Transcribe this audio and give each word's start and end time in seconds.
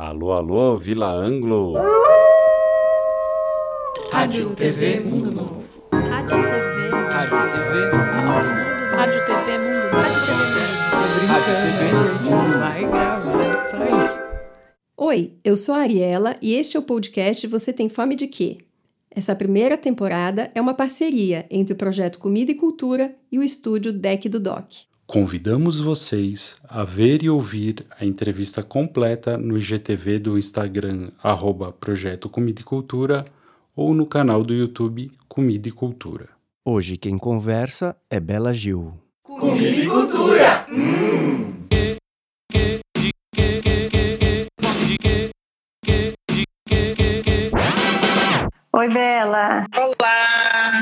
Alô, 0.00 0.32
alô, 0.32 0.78
Vila 0.78 1.12
Anglo. 1.12 1.74
Rádio 4.10 4.54
TV 4.54 4.98
Mundo 5.00 5.30
Novo. 5.30 5.62
Rádio 5.92 6.38
TV. 6.38 6.88
Rádio 7.10 7.52
TV 7.52 7.80
Mundo 7.84 8.24
Novo. 8.24 8.96
Rádio 8.96 9.24
TV 9.26 9.58
Mundo. 9.58 9.90
Rádio 9.92 10.24
TV 10.24 10.38
Mundo. 10.38 11.26
Rádio 11.28 11.52
TV 11.60 12.30
Mundo 12.30 12.58
Vai 12.58 12.80
gravar 12.86 13.66
isso 13.66 13.76
aí. 13.76 14.20
Oi, 14.96 15.34
eu 15.44 15.54
sou 15.54 15.74
a 15.74 15.80
Ariela 15.80 16.34
e 16.40 16.54
este 16.54 16.78
é 16.78 16.80
o 16.80 16.82
podcast 16.82 17.46
Você 17.46 17.70
Tem 17.70 17.90
Fome 17.90 18.16
de 18.16 18.26
Quê? 18.26 18.56
Essa 19.10 19.36
primeira 19.36 19.76
temporada 19.76 20.50
é 20.54 20.62
uma 20.62 20.72
parceria 20.72 21.44
entre 21.50 21.74
o 21.74 21.76
projeto 21.76 22.18
Comida 22.18 22.50
e 22.50 22.54
Cultura 22.54 23.14
e 23.30 23.38
o 23.38 23.42
estúdio 23.42 23.92
Deck 23.92 24.30
do 24.30 24.40
Doc. 24.40 24.89
Convidamos 25.10 25.80
vocês 25.80 26.54
a 26.68 26.84
ver 26.84 27.24
e 27.24 27.28
ouvir 27.28 27.84
a 27.98 28.04
entrevista 28.04 28.62
completa 28.62 29.36
no 29.36 29.58
IGTV 29.58 30.20
do 30.20 30.38
Instagram, 30.38 31.10
arroba 31.20 31.72
Projeto 31.72 32.28
Comida 32.28 32.60
e 32.60 32.64
Cultura, 32.64 33.24
ou 33.74 33.92
no 33.92 34.06
canal 34.06 34.44
do 34.44 34.54
YouTube 34.54 35.10
Comida 35.26 35.68
e 35.68 35.72
Cultura. 35.72 36.28
Hoje 36.64 36.96
quem 36.96 37.18
conversa 37.18 37.96
é 38.08 38.20
Bela 38.20 38.54
Gil. 38.54 38.94
Oi, 48.72 48.88
Bela. 48.88 49.66
Olá, 49.76 50.19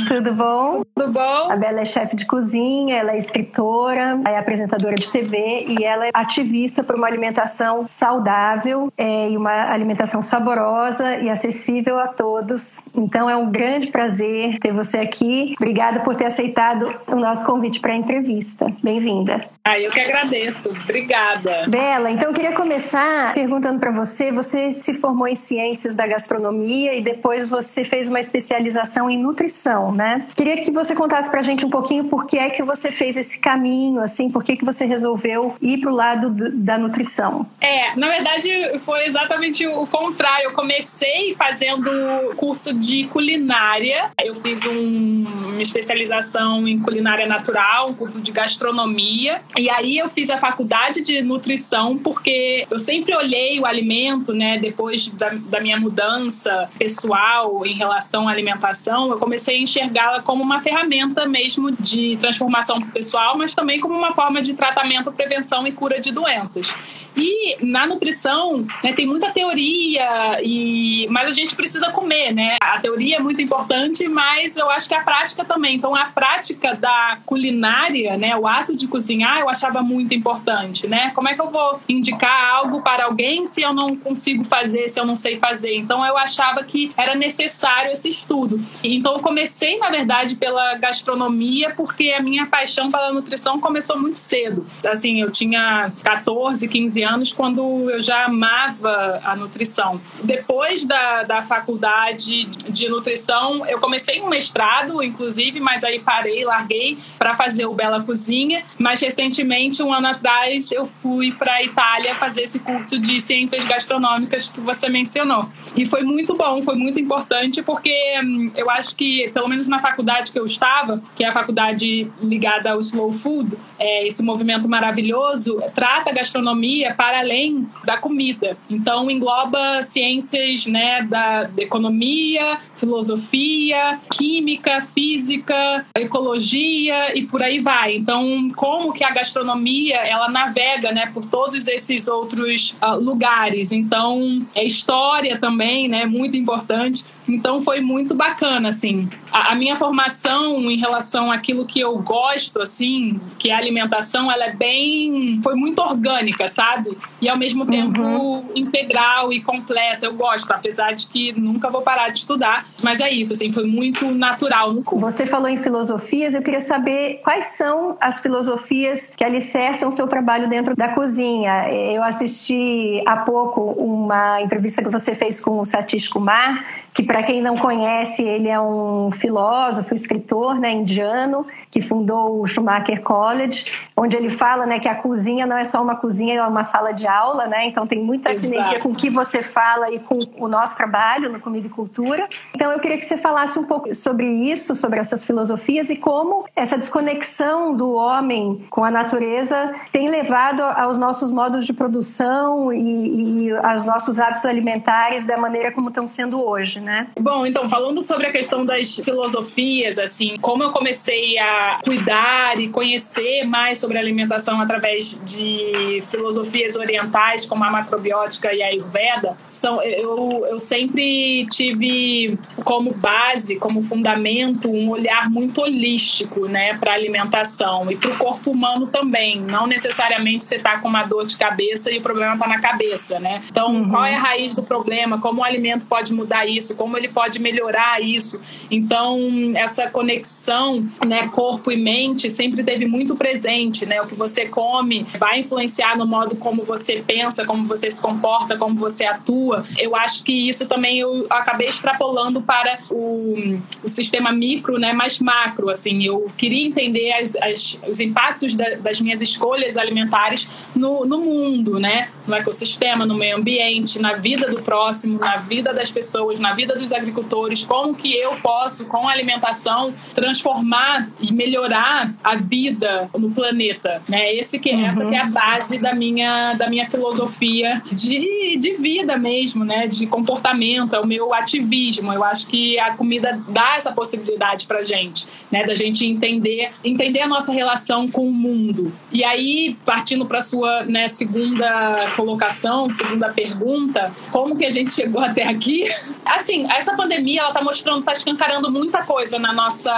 Tudo 0.07 0.35
bom? 0.35 0.83
tudo 0.99 1.13
bom? 1.13 1.51
A 1.51 1.57
Bela 1.57 1.81
é 1.81 1.85
chefe 1.85 2.17
de 2.17 2.27
cozinha, 2.27 2.97
ela 2.97 3.13
é 3.13 3.19
escritora, 3.19 4.21
é 4.27 4.37
apresentadora 4.37 4.97
de 4.97 5.09
TV 5.09 5.67
e 5.69 5.85
ela 5.85 6.09
é 6.09 6.11
ativista 6.13 6.83
por 6.83 6.97
uma 6.97 7.07
alimentação 7.07 7.87
saudável 7.89 8.93
é, 8.97 9.31
e 9.31 9.37
uma 9.37 9.71
alimentação 9.73 10.21
saborosa 10.21 11.17
e 11.17 11.29
acessível 11.29 12.01
a 12.01 12.09
todos. 12.09 12.83
Então 12.95 13.31
é 13.31 13.37
um 13.37 13.51
grande 13.51 13.89
prazer 13.89 14.59
ter 14.59 14.73
você 14.73 14.99
aqui. 14.99 15.55
Obrigada 15.57 16.01
por 16.01 16.17
ter 16.17 16.27
aceitado 16.27 16.93
o 17.07 17.15
nosso 17.15 17.47
convite 17.47 17.81
para 17.81 17.93
a 17.93 17.97
entrevista. 17.97 18.67
Bem-vinda. 18.83 19.45
Ah, 19.65 19.79
eu 19.79 19.91
que 19.91 20.01
agradeço. 20.01 20.71
Obrigada. 20.71 21.65
Bela, 21.69 22.11
então 22.11 22.31
eu 22.31 22.35
queria 22.35 22.53
começar 22.53 23.35
perguntando 23.35 23.79
para 23.79 23.91
você. 23.91 24.33
Você 24.33 24.73
se 24.73 24.95
formou 24.95 25.29
em 25.29 25.35
ciências 25.35 25.95
da 25.95 26.07
gastronomia 26.07 26.95
e 26.95 27.01
depois 27.03 27.49
você 27.49 27.85
fez 27.85 28.09
uma 28.09 28.19
especialização 28.19 29.11
em 29.11 29.19
nutrição, 29.19 29.88
né? 29.93 30.27
Queria 30.37 30.57
que 30.63 30.71
você 30.71 30.95
contasse 30.95 31.31
para 31.31 31.41
a 31.41 31.43
gente 31.43 31.65
um 31.65 31.71
pouquinho 31.71 32.05
por 32.05 32.27
que 32.27 32.39
é 32.39 32.51
que 32.51 32.63
você 32.63 32.91
fez 32.93 33.17
esse 33.17 33.41
caminho, 33.41 34.01
assim, 34.01 34.31
por 34.31 34.43
que 34.45 34.57
que 34.57 34.65
você 34.65 34.85
resolveu 34.85 35.55
ir 35.61 35.79
para 35.79 35.91
o 35.91 35.95
lado 35.95 36.31
do- 36.31 36.51
da 36.53 36.77
nutrição. 36.79 37.47
É, 37.61 37.95
na 37.97 38.09
verdade 38.09 38.49
foi 38.81 39.07
exatamente 39.07 39.67
o 39.67 39.87
contrário. 39.87 40.47
Eu 40.49 40.53
comecei 40.53 41.35
fazendo 41.35 41.91
curso 42.37 42.73
de 42.75 43.05
culinária. 43.09 44.11
Eu 44.23 44.35
fiz 44.35 44.65
um- 44.67 45.25
uma 45.53 45.63
especialização 45.63 46.67
em 46.69 46.79
culinária 46.81 47.27
natural, 47.27 47.91
um 47.91 47.95
curso 47.95 48.21
de 48.21 48.33
gastronomia. 48.33 49.41
E 49.57 49.69
aí 49.71 49.99
eu 49.99 50.09
fiz 50.09 50.31
a 50.31 50.39
faculdade 50.39 51.01
de 51.03 51.23
nutrição 51.23 51.97
porque 51.99 52.67
eu 52.71 52.79
sempre 52.79 53.15
olhei 53.17 53.59
o 53.61 53.67
alimento, 53.67 54.33
né? 54.33 54.59
Depois 54.59 55.09
da, 55.09 55.31
da 55.31 55.61
minha 55.61 55.79
mudança 55.79 56.69
pessoal 56.79 57.65
em 57.67 57.75
relação 57.75 58.29
à 58.29 58.33
alimentação, 58.33 59.11
eu 59.11 59.19
comecei 59.19 59.57
a 59.57 59.59
enxergá-la 59.79 60.23
como 60.23 60.43
uma 60.43 60.61
ferramenta 60.61 61.27
mesmo 61.27 61.71
de 61.71 62.17
transformação 62.17 62.81
pessoal, 62.81 63.37
mas 63.39 63.55
também 63.55 63.81
como 63.81 63.95
uma 63.95 64.13
forma 64.13 64.43
de 64.43 64.55
tratamento, 64.55 65.13
prevenção 65.13 65.67
e 65.67 65.73
cura 65.73 66.01
de 66.01 66.13
doenças. 66.13 66.75
E 67.17 67.57
na 67.61 67.87
nutrição, 67.87 68.65
né, 68.83 68.93
tem 68.93 69.07
muita 69.07 69.31
teoria, 69.31 70.39
e 70.43 71.07
mas 71.11 71.29
a 71.29 71.31
gente 71.33 71.57
precisa 71.57 71.91
comer, 71.91 72.33
né? 72.33 72.57
A 72.61 72.79
teoria 72.79 73.17
é 73.17 73.21
muito 73.21 73.43
importante, 73.43 74.07
mas 74.09 74.57
eu 74.57 74.71
acho 74.71 74.89
que 74.89 74.95
a 74.95 75.03
prática 75.03 75.45
também. 75.45 75.75
Então, 75.75 75.95
a 75.95 76.07
prática 76.07 76.75
da 76.75 77.19
culinária, 77.27 78.17
né, 78.17 78.37
o 78.37 78.47
ato 78.47 78.77
de 78.77 78.87
cozinhar, 78.87 79.39
eu 79.41 79.49
achava 79.49 79.83
muito 79.83 80.15
importante, 80.15 80.87
né? 80.87 81.11
Como 81.15 81.29
é 81.29 81.35
que 81.35 81.41
eu 81.41 81.51
vou 81.51 81.81
indicar 81.89 82.55
algo 82.55 82.83
para 82.83 83.07
alguém 83.07 83.47
se 83.47 83.63
eu 83.63 83.73
não 83.73 83.97
consigo 83.97 84.45
fazer, 84.45 84.89
se 84.89 85.01
eu 85.01 85.05
não 85.05 85.17
sei 85.17 85.37
fazer? 85.37 85.75
Então, 85.77 86.05
eu 86.05 86.17
achava 86.17 86.63
que 86.63 86.93
era 86.97 87.17
necessário 87.17 87.91
esse 87.91 88.09
estudo. 88.09 88.61
Então, 88.85 89.15
eu 89.15 89.21
comecei, 89.21 89.68
na 89.77 89.91
verdade, 89.91 90.37
pela 90.37 90.75
gastronomia, 90.75 91.71
porque 91.77 92.15
a 92.17 92.23
minha 92.23 92.47
paixão 92.47 92.91
pela 92.91 93.13
nutrição 93.13 93.61
começou 93.61 93.99
muito 93.99 94.19
cedo. 94.19 94.65
Assim, 94.87 95.21
eu 95.21 95.31
tinha 95.31 95.93
14, 96.03 96.69
15 96.69 97.03
anos 97.03 97.33
quando 97.33 97.91
eu 97.91 98.01
já 98.01 98.27
amava 98.27 99.21
a 99.25 99.35
nutrição. 99.35 100.01
Depois 100.23 100.85
da, 100.85 101.25
da 101.25 101.43
faculdade 101.43 102.45
de 102.47 102.89
nutrição, 102.89 103.67
eu 103.67 103.81
comecei 103.81 104.21
um 104.23 104.29
mestrado, 104.29 105.03
inclusive, 105.03 105.59
mas 105.59 105.83
aí 105.83 105.99
parei, 105.99 106.45
larguei 106.45 106.97
para 107.19 107.35
fazer 107.35 107.67
o 107.67 107.75
Bela 107.75 108.03
Cozinha. 108.03 108.63
Mas 108.79 109.01
recentemente, 109.01 109.83
um 109.83 109.93
ano 109.93 110.07
atrás, 110.07 110.71
eu 110.71 110.87
fui 110.87 111.33
para 111.33 111.55
a 111.55 111.65
Itália 111.65 112.15
fazer 112.15 112.43
esse 112.43 112.61
curso 112.61 112.99
de 112.99 113.21
ciências 113.21 113.65
gastronômicas 113.65 114.49
que 114.49 114.61
você 114.61 114.89
mencionou. 114.89 115.49
E 115.77 115.85
foi 115.85 116.03
muito 116.03 116.35
bom, 116.35 116.63
foi 116.63 116.77
muito 116.77 117.01
importante, 117.01 117.63
porque 117.63 117.95
hum, 118.23 118.51
eu 118.57 118.71
acho 118.71 118.95
que, 118.95 119.31
pelo 119.33 119.48
menos 119.49 119.69
na 119.69 119.81
faculdade 119.81 120.33
que 120.33 120.39
eu 120.39 120.45
estava, 120.45 121.03
que 121.17 121.25
é 121.25 121.29
a 121.29 121.33
faculdade 121.33 122.11
ligada 122.23 122.73
ao 122.73 122.81
slow 122.81 123.13
food, 123.13 123.57
é, 123.79 124.07
esse 124.07 124.23
movimento 124.23 124.69
maravilhoso, 124.69 125.63
trata 125.75 126.11
a 126.11 126.13
gastronomia 126.13 126.95
para 126.95 127.21
além 127.21 127.67
da 127.85 127.97
comida. 127.97 128.57
Então, 128.69 129.11
engloba 129.11 129.83
ciências 129.83 130.67
né, 130.67 131.03
da, 131.09 131.45
da 131.45 131.63
economia, 131.63 132.59
filosofia, 132.77 133.99
química, 134.13 134.81
física, 134.81 135.85
ecologia 135.95 137.17
e 137.17 137.27
por 137.27 137.43
aí 137.43 137.61
vai. 137.61 137.97
Então, 137.97 138.49
como 138.57 138.93
que 138.93 139.05
a 139.05 139.11
gastronomia 139.11 139.97
ela 139.97 140.29
navega 140.29 140.93
né, 140.93 141.11
por 141.13 141.25
todos 141.25 141.69
esses 141.69 142.09
outros 142.09 142.77
ah, 142.81 142.95
lugares. 142.95 143.73
Então, 143.73 144.47
é 144.55 144.65
história 144.65 145.39
também, 145.39 145.89
né, 145.89 146.05
muito 146.05 146.37
importante. 146.37 147.05
Então, 147.29 147.61
foi 147.61 147.81
muito 147.81 148.15
bacana, 148.15 148.71
assim. 148.71 149.09
A, 149.33 149.53
a 149.53 149.55
minha 149.55 149.77
formação 149.77 150.59
em 150.71 150.77
relação 150.77 151.31
àquilo 151.31 151.67
que 151.67 151.81
eu 151.81 151.99
gosto, 151.99 152.61
assim, 152.61 153.21
que 153.39 153.51
é 153.51 153.55
a 153.55 153.59
alimentação, 153.59 154.31
ela 154.31 154.47
é 154.47 154.55
bem... 154.55 155.41
Foi 155.43 155.55
muito 155.55 155.81
orgânica, 155.81 156.49
sabe? 156.49 156.97
E, 157.21 157.29
ao 157.29 157.37
mesmo 157.37 157.67
tempo, 157.67 158.45
integral 158.55 159.33
e 159.33 159.41
completa. 159.43 160.07
Eu 160.07 160.15
gosto, 160.15 160.51
apesar 160.51 160.93
de 160.93 161.07
que 161.07 161.39
nunca 161.39 161.71
vou 161.71 161.83
parar 161.83 162.09
de 162.09 162.19
estudar. 162.19 162.67
Mas 162.83 163.01
é 163.01 163.11
isso, 163.11 163.33
assim, 163.33 163.53
foi 163.53 163.67
muito 163.67 164.11
natural 164.13 164.73
no 164.73 164.83
curso. 164.83 165.05
Você 165.05 165.27
falou 165.27 165.49
em 165.49 165.57
filosofias, 165.57 166.35
eu 166.35 166.43
queria 166.43 166.61
saber 166.61 167.21
quais 167.23 167.47
são 167.57 167.97
as 168.01 168.21
filosofias 168.21 169.13
que 169.17 169.25
alicerçam 169.25 169.89
o 169.89 169.93
seu 169.93 170.07
trabalho 170.07 170.49
dentro 170.49 170.75
da 170.75 170.89
cozinha. 170.89 171.69
Eu 171.71 172.03
assisti 172.03 173.03
há 173.07 173.17
pouco 173.19 173.73
uma 173.79 174.41
entrevista 174.41 174.83
que 174.83 174.89
você 174.89 175.15
fez 175.15 175.41
com 175.41 175.59
o 175.59 175.65
Satish 175.65 176.09
Kumar, 176.09 176.65
que 176.99 177.05
para 177.05 177.23
quem 177.23 177.41
não 177.41 177.57
conhece, 177.57 178.25
ele 178.25 178.49
é 178.49 178.61
um 178.61 179.09
filósofo, 179.13 179.95
escritor 179.95 180.59
né, 180.59 180.73
indiano, 180.73 181.47
que 181.71 181.81
fundou 181.81 182.43
o 182.43 182.47
Schumacher 182.49 183.01
College, 183.03 183.67
onde 183.97 184.17
ele 184.17 184.29
fala 184.29 184.67
né, 184.67 184.81
que 184.81 184.89
a 184.89 184.97
cozinha 184.97 185.47
não 185.47 185.57
é 185.57 185.63
só 185.63 185.81
uma 185.81 185.95
cozinha, 185.95 186.41
é 186.41 186.43
uma 186.43 186.65
sala 186.65 186.91
de 186.91 187.07
aula, 187.07 187.47
né? 187.47 187.67
Então 187.67 187.87
tem 187.87 188.03
muita 188.03 188.33
Exato. 188.33 188.49
sinergia 188.49 188.81
com 188.81 188.89
o 188.89 188.95
que 188.97 189.09
você 189.09 189.45
fala 189.45 189.89
e 189.93 190.01
com 190.01 190.19
o 190.41 190.49
nosso 190.49 190.77
trabalho 190.77 191.31
no 191.31 191.39
Comida 191.39 191.69
e 191.69 191.71
Cultura. 191.71 192.29
Então 192.53 192.73
eu 192.73 192.81
queria 192.81 192.97
que 192.97 193.07
você 193.07 193.17
falasse 193.17 193.61
um 193.61 193.65
pouco 193.65 193.95
sobre 193.95 194.27
isso, 194.27 194.75
sobre 194.75 194.99
essas 194.99 195.25
filosofias 195.25 195.91
e 195.91 195.97
como 195.97 196.47
essa 196.57 196.77
desconexão 196.77 197.77
do 197.77 197.93
homem 197.93 198.67
com 198.71 198.83
a 198.83 198.91
natureza 198.91 199.73
tem 199.93 200.09
levado 200.09 200.65
aos 200.65 200.99
nossos 200.99 201.31
modos 201.31 201.65
de 201.65 201.73
produção 201.73 202.73
e, 202.73 203.47
e 203.47 203.57
aos 203.59 203.87
nossos 203.87 204.19
hábitos 204.19 204.45
alimentares 204.45 205.25
da 205.25 205.37
maneira 205.37 205.71
como 205.71 205.91
estão 205.91 206.05
sendo 206.05 206.45
hoje, 206.45 206.81
né? 206.81 206.88
Bom, 207.21 207.47
então, 207.47 207.69
falando 207.69 208.01
sobre 208.03 208.27
a 208.27 208.33
questão 208.33 208.65
das 208.65 208.97
filosofias, 208.97 209.99
assim, 209.99 210.37
como 210.41 210.63
eu 210.63 210.71
comecei 210.71 211.39
a 211.39 211.81
cuidar 211.85 212.59
e 212.61 212.69
conhecer 212.69 213.45
mais 213.45 213.79
sobre 213.79 213.99
alimentação 213.99 214.61
através 214.61 215.19
de 215.25 216.03
filosofias 216.09 216.77
orientais, 216.77 217.47
como 217.47 217.65
a 217.65 217.71
macrobiótica 217.71 218.53
e 218.53 218.63
a 218.63 218.67
Ayurveda, 218.69 219.37
são, 219.45 219.83
eu, 219.83 220.47
eu 220.49 220.59
sempre 220.59 221.47
tive 221.51 222.39
como 222.65 222.93
base, 222.95 223.57
como 223.57 223.83
fundamento, 223.83 224.71
um 224.71 224.91
olhar 224.91 225.31
muito 225.31 225.61
holístico, 225.61 226.47
né, 226.47 226.75
para 226.75 226.93
a 226.93 226.95
alimentação 226.95 227.91
e 227.91 227.97
para 227.97 228.11
o 228.11 228.17
corpo 228.17 228.51
humano 228.51 228.87
também. 228.87 229.41
Não 229.41 229.67
necessariamente 229.67 230.45
você 230.45 230.59
tá 230.59 230.79
com 230.79 230.89
uma 230.89 231.05
dor 231.05 231.27
de 231.27 231.37
cabeça 231.37 231.91
e 231.91 231.99
o 231.99 232.03
problema 232.03 232.39
tá 232.39 232.47
na 232.47 232.61
cabeça, 232.61 233.19
né? 233.19 233.43
Então, 233.51 233.89
qual 233.89 234.05
é 234.05 234.15
a 234.15 234.19
raiz 234.19 234.55
do 234.55 234.63
problema? 234.63 235.21
Como 235.21 235.41
o 235.41 235.45
alimento 235.45 235.85
pode 235.87 236.13
mudar 236.13 236.47
isso? 236.47 236.78
Como 236.79 236.97
ele 236.97 237.09
pode 237.09 237.41
melhorar 237.41 238.01
isso? 238.01 238.41
Então, 238.71 239.19
essa 239.57 239.91
conexão, 239.91 240.87
né, 241.05 241.27
corpo 241.29 241.73
e 241.73 241.77
mente 241.77 242.31
sempre 242.31 242.63
teve 242.63 242.87
muito 242.87 243.17
presente, 243.17 243.85
né? 243.85 244.01
O 244.01 244.07
que 244.07 244.15
você 244.15 244.47
come 244.47 245.05
vai 245.19 245.41
influenciar 245.41 245.99
no 245.99 246.07
modo 246.07 246.37
como 246.37 246.63
você 246.63 247.03
pensa, 247.05 247.45
como 247.45 247.67
você 247.67 247.91
se 247.91 248.01
comporta, 248.01 248.57
como 248.57 248.77
você 248.77 249.05
atua. 249.05 249.65
Eu 249.77 249.97
acho 249.97 250.23
que 250.23 250.33
isso 250.33 250.67
também 250.67 251.01
eu 251.01 251.27
acabei 251.29 251.69
extrapolando 251.69 252.41
para 252.41 252.79
o, 252.91 253.59
o 253.83 253.89
sistema 253.89 254.33
micro, 254.33 254.79
né, 254.79 254.93
mais 254.93 255.19
macro, 255.19 255.69
assim. 255.69 256.05
Eu 256.05 256.31
queria 256.37 256.67
entender 256.67 257.13
as, 257.13 257.37
as, 257.37 257.79
os 257.89 257.99
impactos 257.99 258.55
da, 258.55 258.77
das 258.77 259.01
minhas 259.01 259.21
escolhas 259.21 259.77
alimentares 259.77 260.49
no, 260.75 261.05
no 261.05 261.19
mundo, 261.19 261.81
né? 261.81 262.09
No 262.27 262.37
ecossistema, 262.37 263.05
no 263.05 263.15
meio 263.15 263.37
ambiente, 263.37 263.99
na 263.99 264.13
vida 264.13 264.49
do 264.49 264.63
próximo, 264.63 265.19
na 265.19 265.37
vida 265.37 265.73
das 265.73 265.91
pessoas, 265.91 266.39
na 266.39 266.55
vida 266.59 266.75
dos 266.75 266.93
agricultores, 266.93 267.65
como 267.65 267.95
que 267.95 268.13
eu 268.17 268.35
posso, 268.43 268.87
com 268.87 269.07
a 269.07 269.13
alimentação, 269.13 269.95
transformar 270.13 271.09
e 271.21 271.33
melhorar 271.33 272.13
a 272.23 272.35
vida 272.35 273.09
no 273.17 273.31
planeta, 273.31 274.03
né? 274.09 274.35
Esse 274.35 274.59
que, 274.59 274.73
uhum. 274.73 274.85
Essa 274.85 275.07
que 275.07 275.15
é 275.15 275.21
a 275.21 275.27
base 275.27 275.79
da 275.79 275.95
minha, 275.95 276.55
da 276.55 276.69
minha 276.69 276.85
filosofia 276.91 277.81
de, 277.93 278.57
de 278.57 278.73
vida 278.75 279.17
mesmo, 279.17 279.65
né? 279.65 279.87
De 279.87 280.05
comportamento, 280.09 280.97
é 280.97 281.01
o 281.01 281.07
meu 281.07 281.33
ativismo. 281.33 282.13
Eu 282.13 282.25
acho 282.25 282.49
que 282.49 282.77
a 282.81 282.93
comida 282.95 283.41
dá 283.49 283.77
essa 283.77 283.93
possibilidade 283.93 284.67
pra 284.67 284.83
gente, 284.83 285.29
né? 285.53 285.63
Da 285.65 285.77
gente 285.77 286.05
entender, 286.05 286.71
entender 286.83 287.21
a 287.21 287.29
nossa 287.29 287.53
relação 287.53 288.09
com 288.09 288.27
o 288.27 288.33
mundo. 288.33 288.93
E 289.13 289.23
aí, 289.23 289.77
partindo 289.85 290.27
para 290.27 290.41
sua 290.41 290.83
né, 290.85 291.07
segunda 291.07 292.11
colocação, 292.17 292.91
segunda 292.91 293.29
pergunta, 293.29 294.13
como 294.33 294.57
que 294.57 294.65
a 294.65 294.71
gente 294.71 294.91
chegou 294.91 295.23
até 295.23 295.45
aqui? 295.45 295.87
Assim, 296.27 296.48
essa 296.71 296.95
pandemia 296.95 297.43
ela 297.43 297.53
tá 297.53 297.63
mostrando, 297.63 298.05
tá 298.05 298.13
escancarando 298.13 298.71
muita 298.71 299.03
coisa 299.03 299.39
na 299.39 299.53
nossa 299.53 299.91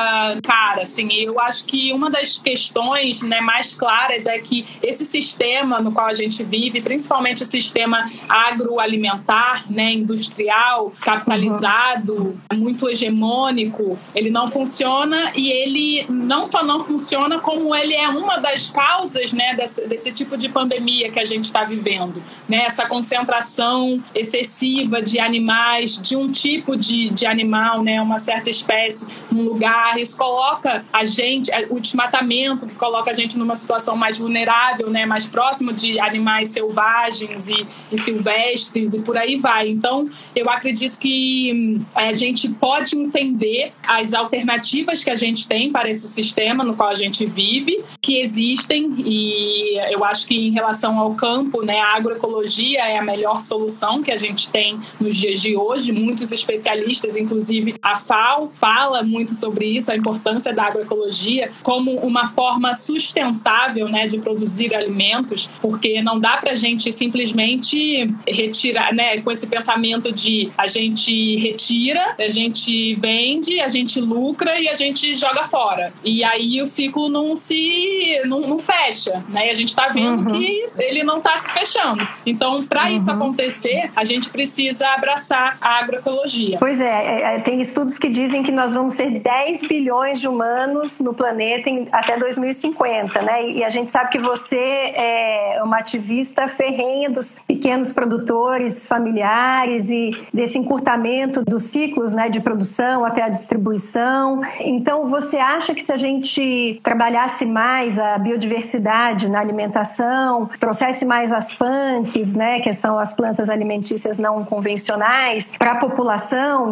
cara, 0.43 0.83
assim. 0.83 1.09
Eu 1.13 1.41
acho 1.41 1.65
que 1.65 1.93
uma 1.93 2.11
das 2.11 2.39
questões, 2.39 3.23
né, 3.23 3.41
mais 3.41 3.75
claras 3.75 4.27
é 4.27 4.39
que 4.39 4.67
esse 4.83 5.05
sistema 5.05 5.81
no 5.81 5.93
qual 5.93 6.07
a 6.07 6.13
gente 6.13 6.43
vive, 6.43 6.81
principalmente 6.81 7.43
o 7.43 7.47
sistema 7.47 8.11
agroalimentar, 8.29 9.65
né, 9.71 9.93
industrial, 9.93 10.93
capitalizado, 11.01 12.39
uhum. 12.53 12.59
muito 12.59 12.89
hegemônico, 12.89 13.99
ele 14.15 14.31
não 14.31 14.49
funciona 14.49 15.33
e 15.35 15.51
ele 15.51 16.07
não 16.09 16.47
só 16.47 16.65
não 16.65 16.81
funciona, 16.81 17.39
como 17.39 17.75
ele 17.75 17.95
é 17.95 18.09
uma 18.09 18.39
das 18.39 18.71
causas, 18.71 19.33
né, 19.33 19.55
desse, 19.55 19.87
desse 19.87 20.13
tipo 20.13 20.37
de 20.37 20.49
pandemia 20.49 21.11
que 21.11 21.19
a 21.19 21.25
gente 21.25 21.45
está 21.45 21.65
vivendo, 21.65 22.23
né? 22.49 22.65
Essa 22.67 22.87
concentração 22.87 24.03
excessiva 24.15 25.03
de 25.03 25.19
animais, 25.19 26.01
de 26.01 26.17
um 26.17 26.31
tipo 26.41 26.77
de, 26.77 27.11
de 27.11 27.27
animal, 27.27 27.83
né, 27.83 28.01
uma 28.01 28.19
certa 28.19 28.49
espécie, 28.49 29.07
num 29.31 29.43
lugar, 29.43 29.99
isso 29.99 30.17
coloca 30.17 30.83
a 30.91 31.05
gente, 31.05 31.51
o 31.69 31.79
desmatamento 31.79 32.67
que 32.67 32.75
coloca 32.75 33.11
a 33.11 33.15
gente 33.15 33.37
numa 33.37 33.55
situação 33.55 33.95
mais 33.95 34.19
vulnerável, 34.19 34.89
né, 34.89 35.05
mais 35.05 35.29
próximo 35.29 35.73
de 35.73 36.01
animais 36.01 36.49
selvagens 36.49 37.49
e, 37.49 37.67
e 37.93 37.99
silvestres 37.99 38.95
e 38.95 39.01
por 39.01 39.19
aí 39.19 39.37
vai. 39.37 39.69
Então, 39.69 40.09
eu 40.35 40.49
acredito 40.49 40.99
que 40.99 41.53
hum, 41.53 41.85
a 41.95 42.13
gente 42.15 42.49
pode 42.49 42.97
entender 42.97 43.73
as 43.87 44.15
alternativas 44.15 45.05
que 45.05 45.11
a 45.11 45.17
gente 45.17 45.47
tem 45.47 45.71
para 45.71 45.91
esse 45.91 46.09
sistema 46.09 46.65
no 46.65 46.75
qual 46.75 46.89
a 46.89 46.95
gente 46.95 47.27
vive, 47.27 47.85
que 48.01 48.19
existem 48.19 48.89
e 48.99 49.79
eu 49.93 50.05
acho 50.05 50.27
que 50.27 50.35
em 50.35 50.53
relação 50.53 50.99
ao 50.99 51.15
campo, 51.15 51.63
né, 51.63 51.81
a 51.81 51.97
agroecologia 51.97 52.81
é 52.81 52.99
a 52.99 53.05
melhor 53.05 53.41
solução 53.41 54.03
que 54.03 54.11
a 54.11 54.17
gente 54.17 54.51
tem 54.51 54.79
nos 54.99 55.17
dias 55.17 55.41
de 55.41 55.57
hoje. 55.57 55.93
Muitos 55.93 56.30
especialistas, 56.33 57.17
inclusive 57.17 57.75
a 57.83 57.97
FAO, 57.97 58.51
fala 58.59 59.03
muito 59.03 59.35
sobre 59.35 59.67
isso, 59.67 59.91
a 59.91 59.97
importância 59.97 60.53
da 60.53 60.65
agroecologia 60.65 61.51
como 61.63 61.93
uma 62.01 62.27
forma 62.27 62.75
sustentável, 62.75 63.89
né, 63.89 64.07
de 64.07 64.19
produzir 64.19 64.75
alimentos, 64.75 65.49
porque 65.61 66.03
não 66.03 66.19
dá 66.19 66.37
para 66.37 66.53
a 66.53 66.57
gente 66.57 66.93
simplesmente 66.93 68.13
retirar, 68.27 68.93
né, 68.93 69.21
com 69.21 69.31
esse 69.31 69.47
pensamento 69.47 70.13
de 70.13 70.51
a 70.57 70.67
gente 70.67 71.37
retira, 71.37 72.15
a 72.19 72.29
gente 72.29 72.95
vende, 72.95 73.61
a 73.61 73.69
gente 73.69 74.01
lucra 74.01 74.59
e 74.61 74.69
a 74.69 74.75
gente 74.75 75.15
joga 75.15 75.45
fora. 75.45 75.93
E 76.05 76.23
aí 76.25 76.61
o 76.63 76.67
ciclo 76.67 77.09
não 77.09 77.35
se 77.37 78.21
não, 78.27 78.41
não 78.41 78.59
fecha, 78.59 79.25
né? 79.29 79.49
E 79.49 79.51
a 79.51 79.55
gente 79.55 79.69
está 79.69 79.89
vendo 79.89 80.31
uhum. 80.31 80.41
que 80.41 80.69
ele 80.79 81.03
não 81.03 81.19
está 81.19 81.37
se 81.37 81.53
fechando. 81.53 82.07
Então, 82.25 82.65
para 82.67 82.85
uhum. 82.85 82.97
isso 82.97 83.11
acontecer, 83.11 83.91
a 83.95 84.05
gente 84.05 84.31
precisa 84.31 84.89
abraçar 84.89 85.57
a 85.61 85.79
agroecologia. 85.79 86.20
Pois 86.59 86.81
é, 86.81 86.85
é, 86.87 87.37
é 87.37 87.39
tem 87.41 87.61
estudos 87.61 87.99
que 87.99 88.09
dizem 88.09 88.43
que 88.43 88.53
nós 88.53 88.73
vamos 88.73 88.95
ser 88.95 89.11
10 89.11 89.63
bilhões 89.63 90.21
de 90.21 90.29
humanos 90.29 91.01
no 91.01 91.15
planeta 91.15 91.69
em, 91.69 91.89
até 91.91 92.19
2050, 92.19 93.23
né? 93.23 93.49
E 93.49 93.65
a 93.65 93.71
gente 93.71 93.91
sabe 93.91 94.11
que 94.11 94.19
você 94.19 94.57
é 94.57 95.61
uma 95.65 95.79
ativista 95.79 96.47
ferrenha 96.49 97.11
dos 97.11 97.39
pequenos 97.47 97.93
produtores 97.93 98.87
familiares 98.87 99.91
e 99.91 100.11
desse 100.33 100.59
encurtamento 100.59 101.43
dos 101.45 101.65
ciclos, 101.65 102.15
né, 102.15 102.29
de 102.29 102.41
produção 102.41 103.05
até 103.05 103.23
a 103.23 103.29
distribuição. 103.29 104.43
Então, 104.61 105.09
você 105.09 105.39
acha 105.39 105.75
que 105.75 105.83
se 105.83 105.93
a 105.93 105.97
gente 105.97 106.81
trabalhasse 106.83 107.47
mais 107.47 107.99
a 107.99 108.19
biodiversidade 108.19 109.29
na 109.29 109.41
alimentação, 109.41 110.49
trouxesse 110.59 111.05
mais 111.05 111.33
as 111.33 111.53
punks, 111.53 112.35
né, 112.35 112.61
que 112.61 112.73
são 112.73 112.99
as 112.99 113.15
plantas 113.15 113.49
alimentícias 113.49 114.19
não 114.19 114.45
convencionais, 114.45 115.53
para 115.59 115.73
a 115.73 115.77
população, 115.77 116.10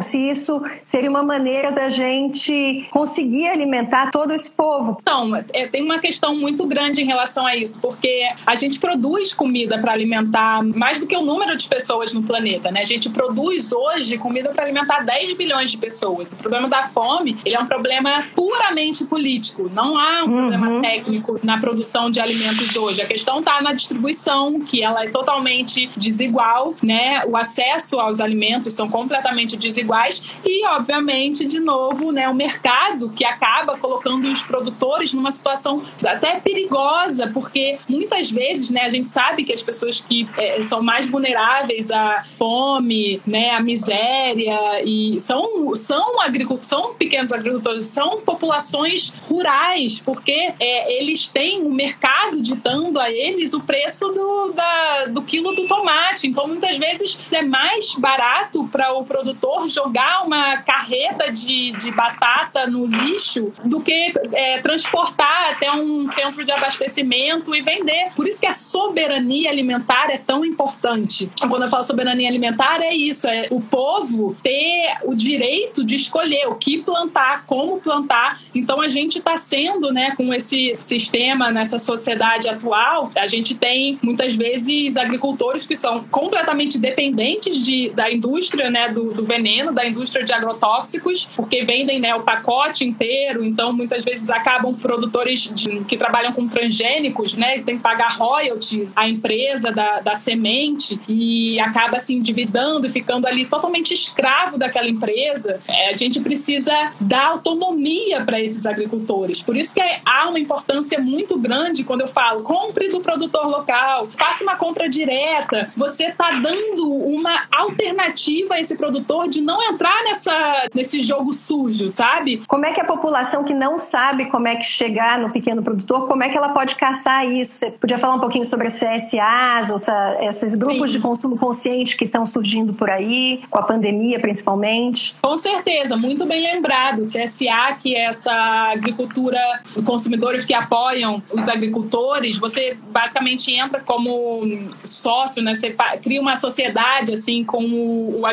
se 0.00 0.18
isso 0.18 0.62
seria 0.84 1.10
uma 1.10 1.22
maneira 1.22 1.70
da 1.70 1.88
gente 1.88 2.86
conseguir 2.90 3.48
alimentar 3.48 4.10
todo 4.10 4.32
esse 4.32 4.50
povo? 4.50 4.98
Então, 5.00 5.34
é, 5.52 5.66
tem 5.66 5.82
uma 5.82 5.98
questão 5.98 6.34
muito 6.34 6.66
grande 6.66 7.02
em 7.02 7.06
relação 7.06 7.46
a 7.46 7.56
isso, 7.56 7.80
porque 7.80 8.28
a 8.46 8.54
gente 8.54 8.78
produz 8.78 9.32
comida 9.34 9.78
para 9.78 9.92
alimentar 9.92 10.62
mais 10.62 11.00
do 11.00 11.06
que 11.06 11.16
o 11.16 11.22
número 11.22 11.56
de 11.56 11.68
pessoas 11.68 12.12
no 12.14 12.22
planeta, 12.22 12.70
né? 12.70 12.80
A 12.80 12.84
gente 12.84 13.08
produz 13.10 13.72
hoje 13.72 14.18
comida 14.18 14.50
para 14.50 14.64
alimentar 14.64 15.00
10 15.04 15.36
bilhões 15.36 15.70
de 15.70 15.78
pessoas. 15.78 16.32
O 16.32 16.36
problema 16.36 16.68
da 16.68 16.82
fome, 16.82 17.36
ele 17.44 17.56
é 17.56 17.60
um 17.60 17.66
problema 17.66 18.24
puramente 18.34 19.04
político. 19.04 19.70
Não 19.72 19.96
há 19.96 20.24
um 20.24 20.28
uhum. 20.28 20.48
problema 20.48 20.80
técnico 20.80 21.40
na 21.42 21.58
produção 21.58 22.10
de 22.10 22.20
alimentos 22.20 22.74
hoje. 22.76 23.02
A 23.02 23.06
questão 23.06 23.38
está 23.38 23.62
na 23.62 23.72
distribuição, 23.72 24.60
que 24.60 24.82
ela 24.82 25.04
é 25.04 25.08
totalmente 25.08 25.90
desigual, 25.96 26.74
né? 26.82 27.22
O 27.26 27.36
acesso 27.36 27.98
aos 28.00 28.20
alimentos 28.20 28.74
são 28.74 28.88
completamente 28.88 29.27
desiguais 29.56 30.36
e, 30.44 30.66
obviamente, 30.66 31.46
de 31.46 31.60
novo, 31.60 32.12
né, 32.12 32.28
o 32.28 32.34
mercado 32.34 33.10
que 33.10 33.24
acaba 33.24 33.76
colocando 33.78 34.30
os 34.30 34.44
produtores 34.44 35.12
numa 35.12 35.32
situação 35.32 35.82
até 36.04 36.40
perigosa, 36.40 37.30
porque 37.32 37.78
muitas 37.88 38.30
vezes, 38.30 38.70
né, 38.70 38.82
a 38.82 38.88
gente 38.88 39.08
sabe 39.08 39.44
que 39.44 39.52
as 39.52 39.62
pessoas 39.62 40.00
que 40.00 40.28
é, 40.36 40.60
são 40.62 40.82
mais 40.82 41.10
vulneráveis 41.10 41.90
à 41.90 42.24
fome, 42.32 43.20
né, 43.26 43.50
à 43.50 43.60
miséria 43.60 44.82
e 44.84 45.18
são 45.20 45.74
são 45.74 46.20
agricultores, 46.20 46.66
são 46.66 46.94
pequenos 46.94 47.32
agricultores, 47.32 47.86
são 47.86 48.20
populações 48.20 49.14
rurais, 49.22 50.00
porque 50.00 50.52
é, 50.60 51.00
eles 51.00 51.28
têm 51.28 51.62
o 51.62 51.70
mercado 51.70 52.42
ditando 52.42 52.98
a 53.00 53.10
eles 53.10 53.54
o 53.54 53.60
preço 53.60 54.08
do, 54.08 54.52
da, 54.52 55.04
do 55.06 55.22
quilo 55.22 55.54
do 55.54 55.66
tomate. 55.66 56.26
Então, 56.26 56.46
muitas 56.46 56.78
vezes 56.78 57.18
é 57.32 57.42
mais 57.42 57.94
barato 57.94 58.68
para 58.68 58.92
o 58.94 59.04
produtor 59.18 59.68
jogar 59.68 60.24
uma 60.24 60.58
carreta 60.58 61.32
de, 61.32 61.72
de 61.72 61.90
batata 61.90 62.66
no 62.66 62.86
lixo 62.86 63.52
do 63.64 63.80
que 63.80 64.12
é, 64.32 64.60
transportar 64.60 65.52
até 65.52 65.72
um 65.72 66.06
centro 66.06 66.44
de 66.44 66.52
abastecimento 66.52 67.54
e 67.54 67.60
vender. 67.60 68.10
Por 68.14 68.28
isso 68.28 68.40
que 68.40 68.46
a 68.46 68.52
soberania 68.52 69.50
alimentar 69.50 70.10
é 70.10 70.18
tão 70.18 70.44
importante. 70.44 71.28
Quando 71.48 71.62
eu 71.62 71.68
falo 71.68 71.82
soberania 71.82 72.28
alimentar, 72.28 72.80
é 72.80 72.94
isso: 72.94 73.26
é 73.26 73.48
o 73.50 73.60
povo 73.60 74.36
ter 74.42 74.96
o 75.04 75.14
direito 75.14 75.84
de 75.84 75.96
escolher 75.96 76.46
o 76.46 76.54
que 76.54 76.78
plantar, 76.78 77.44
como 77.46 77.80
plantar. 77.80 78.40
Então 78.54 78.80
a 78.80 78.88
gente 78.88 79.18
está 79.18 79.36
sendo, 79.36 79.92
né, 79.92 80.14
com 80.16 80.32
esse 80.32 80.76
sistema, 80.78 81.50
nessa 81.50 81.78
sociedade 81.78 82.48
atual, 82.48 83.10
a 83.16 83.26
gente 83.26 83.56
tem 83.56 83.98
muitas 84.02 84.36
vezes 84.36 84.96
agricultores 84.96 85.66
que 85.66 85.74
são 85.74 86.04
completamente 86.04 86.78
dependentes 86.78 87.64
de, 87.64 87.90
da 87.90 88.10
indústria, 88.12 88.70
né, 88.70 88.88
do, 88.98 89.12
do 89.12 89.24
veneno, 89.24 89.72
da 89.72 89.86
indústria 89.86 90.24
de 90.24 90.32
agrotóxicos, 90.32 91.30
porque 91.36 91.64
vendem, 91.64 92.00
né, 92.00 92.14
o 92.16 92.22
pacote 92.22 92.84
inteiro. 92.84 93.44
Então 93.44 93.72
muitas 93.72 94.04
vezes 94.04 94.28
acabam 94.28 94.74
produtores 94.74 95.48
de, 95.54 95.84
que 95.84 95.96
trabalham 95.96 96.32
com 96.32 96.48
transgênicos, 96.48 97.36
né, 97.36 97.60
tem 97.60 97.76
que 97.76 97.82
pagar 97.82 98.16
royalties 98.16 98.92
à 98.96 99.08
empresa 99.08 99.70
da, 99.70 100.00
da 100.00 100.14
semente 100.14 101.00
e 101.08 101.60
acaba 101.60 101.98
se 102.00 102.14
endividando 102.14 102.86
e 102.86 102.90
ficando 102.90 103.26
ali 103.28 103.46
totalmente 103.46 103.94
escravo 103.94 104.58
daquela 104.58 104.88
empresa. 104.88 105.60
É, 105.68 105.90
a 105.90 105.92
gente 105.92 106.20
precisa 106.20 106.92
dar 107.00 107.26
autonomia 107.26 108.24
para 108.24 108.40
esses 108.40 108.66
agricultores. 108.66 109.40
Por 109.40 109.56
isso 109.56 109.74
que 109.74 109.80
há 110.04 110.28
uma 110.28 110.40
importância 110.40 110.98
muito 110.98 111.38
grande 111.38 111.84
quando 111.84 112.00
eu 112.00 112.08
falo 112.08 112.42
compre 112.42 112.88
do 112.88 113.00
produtor 113.00 113.46
local, 113.46 114.06
faça 114.06 114.42
uma 114.42 114.56
compra 114.56 114.88
direta, 114.88 115.70
você 115.76 116.06
está 116.06 116.30
dando 116.32 116.90
uma 116.90 117.46
alternativa 117.52 118.54
a 118.54 118.60
esse 118.60 118.76
produtor 118.76 118.87
de 119.28 119.40
não 119.40 119.62
entrar 119.62 120.02
nessa, 120.04 120.68
nesse 120.74 121.02
jogo 121.02 121.32
sujo, 121.32 121.90
sabe? 121.90 122.42
Como 122.46 122.64
é 122.66 122.72
que 122.72 122.80
a 122.80 122.84
população 122.84 123.44
que 123.44 123.54
não 123.54 123.78
sabe 123.78 124.26
como 124.26 124.48
é 124.48 124.56
que 124.56 124.64
chegar 124.64 125.18
no 125.18 125.30
pequeno 125.30 125.62
produtor, 125.62 126.06
como 126.06 126.22
é 126.22 126.28
que 126.28 126.36
ela 126.36 126.50
pode 126.50 126.74
caçar 126.74 127.26
isso? 127.26 127.52
Você 127.52 127.70
podia 127.72 127.98
falar 127.98 128.14
um 128.14 128.20
pouquinho 128.20 128.44
sobre 128.44 128.68
CSAs, 128.68 129.70
ou 129.70 129.76
essa, 129.76 130.16
esses 130.22 130.54
grupos 130.54 130.90
Sim. 130.90 130.98
de 130.98 131.02
consumo 131.02 131.38
consciente 131.38 131.96
que 131.96 132.04
estão 132.04 132.24
surgindo 132.26 132.72
por 132.72 132.90
aí, 132.90 133.40
com 133.50 133.58
a 133.58 133.62
pandemia 133.62 134.18
principalmente? 134.18 135.14
Com 135.20 135.36
certeza, 135.36 135.96
muito 135.96 136.24
bem 136.26 136.42
lembrado. 136.42 137.02
CSA, 137.02 137.76
que 137.80 137.94
é 137.94 138.06
essa 138.06 138.32
agricultura, 138.72 139.38
consumidores 139.84 140.44
que 140.44 140.54
apoiam 140.54 141.22
os 141.30 141.48
agricultores, 141.48 142.38
você 142.38 142.76
basicamente 142.90 143.52
entra 143.52 143.80
como 143.80 144.42
sócio, 144.84 145.42
né? 145.42 145.54
Você 145.54 145.74
cria 146.02 146.20
uma 146.20 146.36
sociedade 146.36 147.12
assim 147.12 147.44
com 147.44 147.64
o, 147.64 148.20
o 148.20 148.26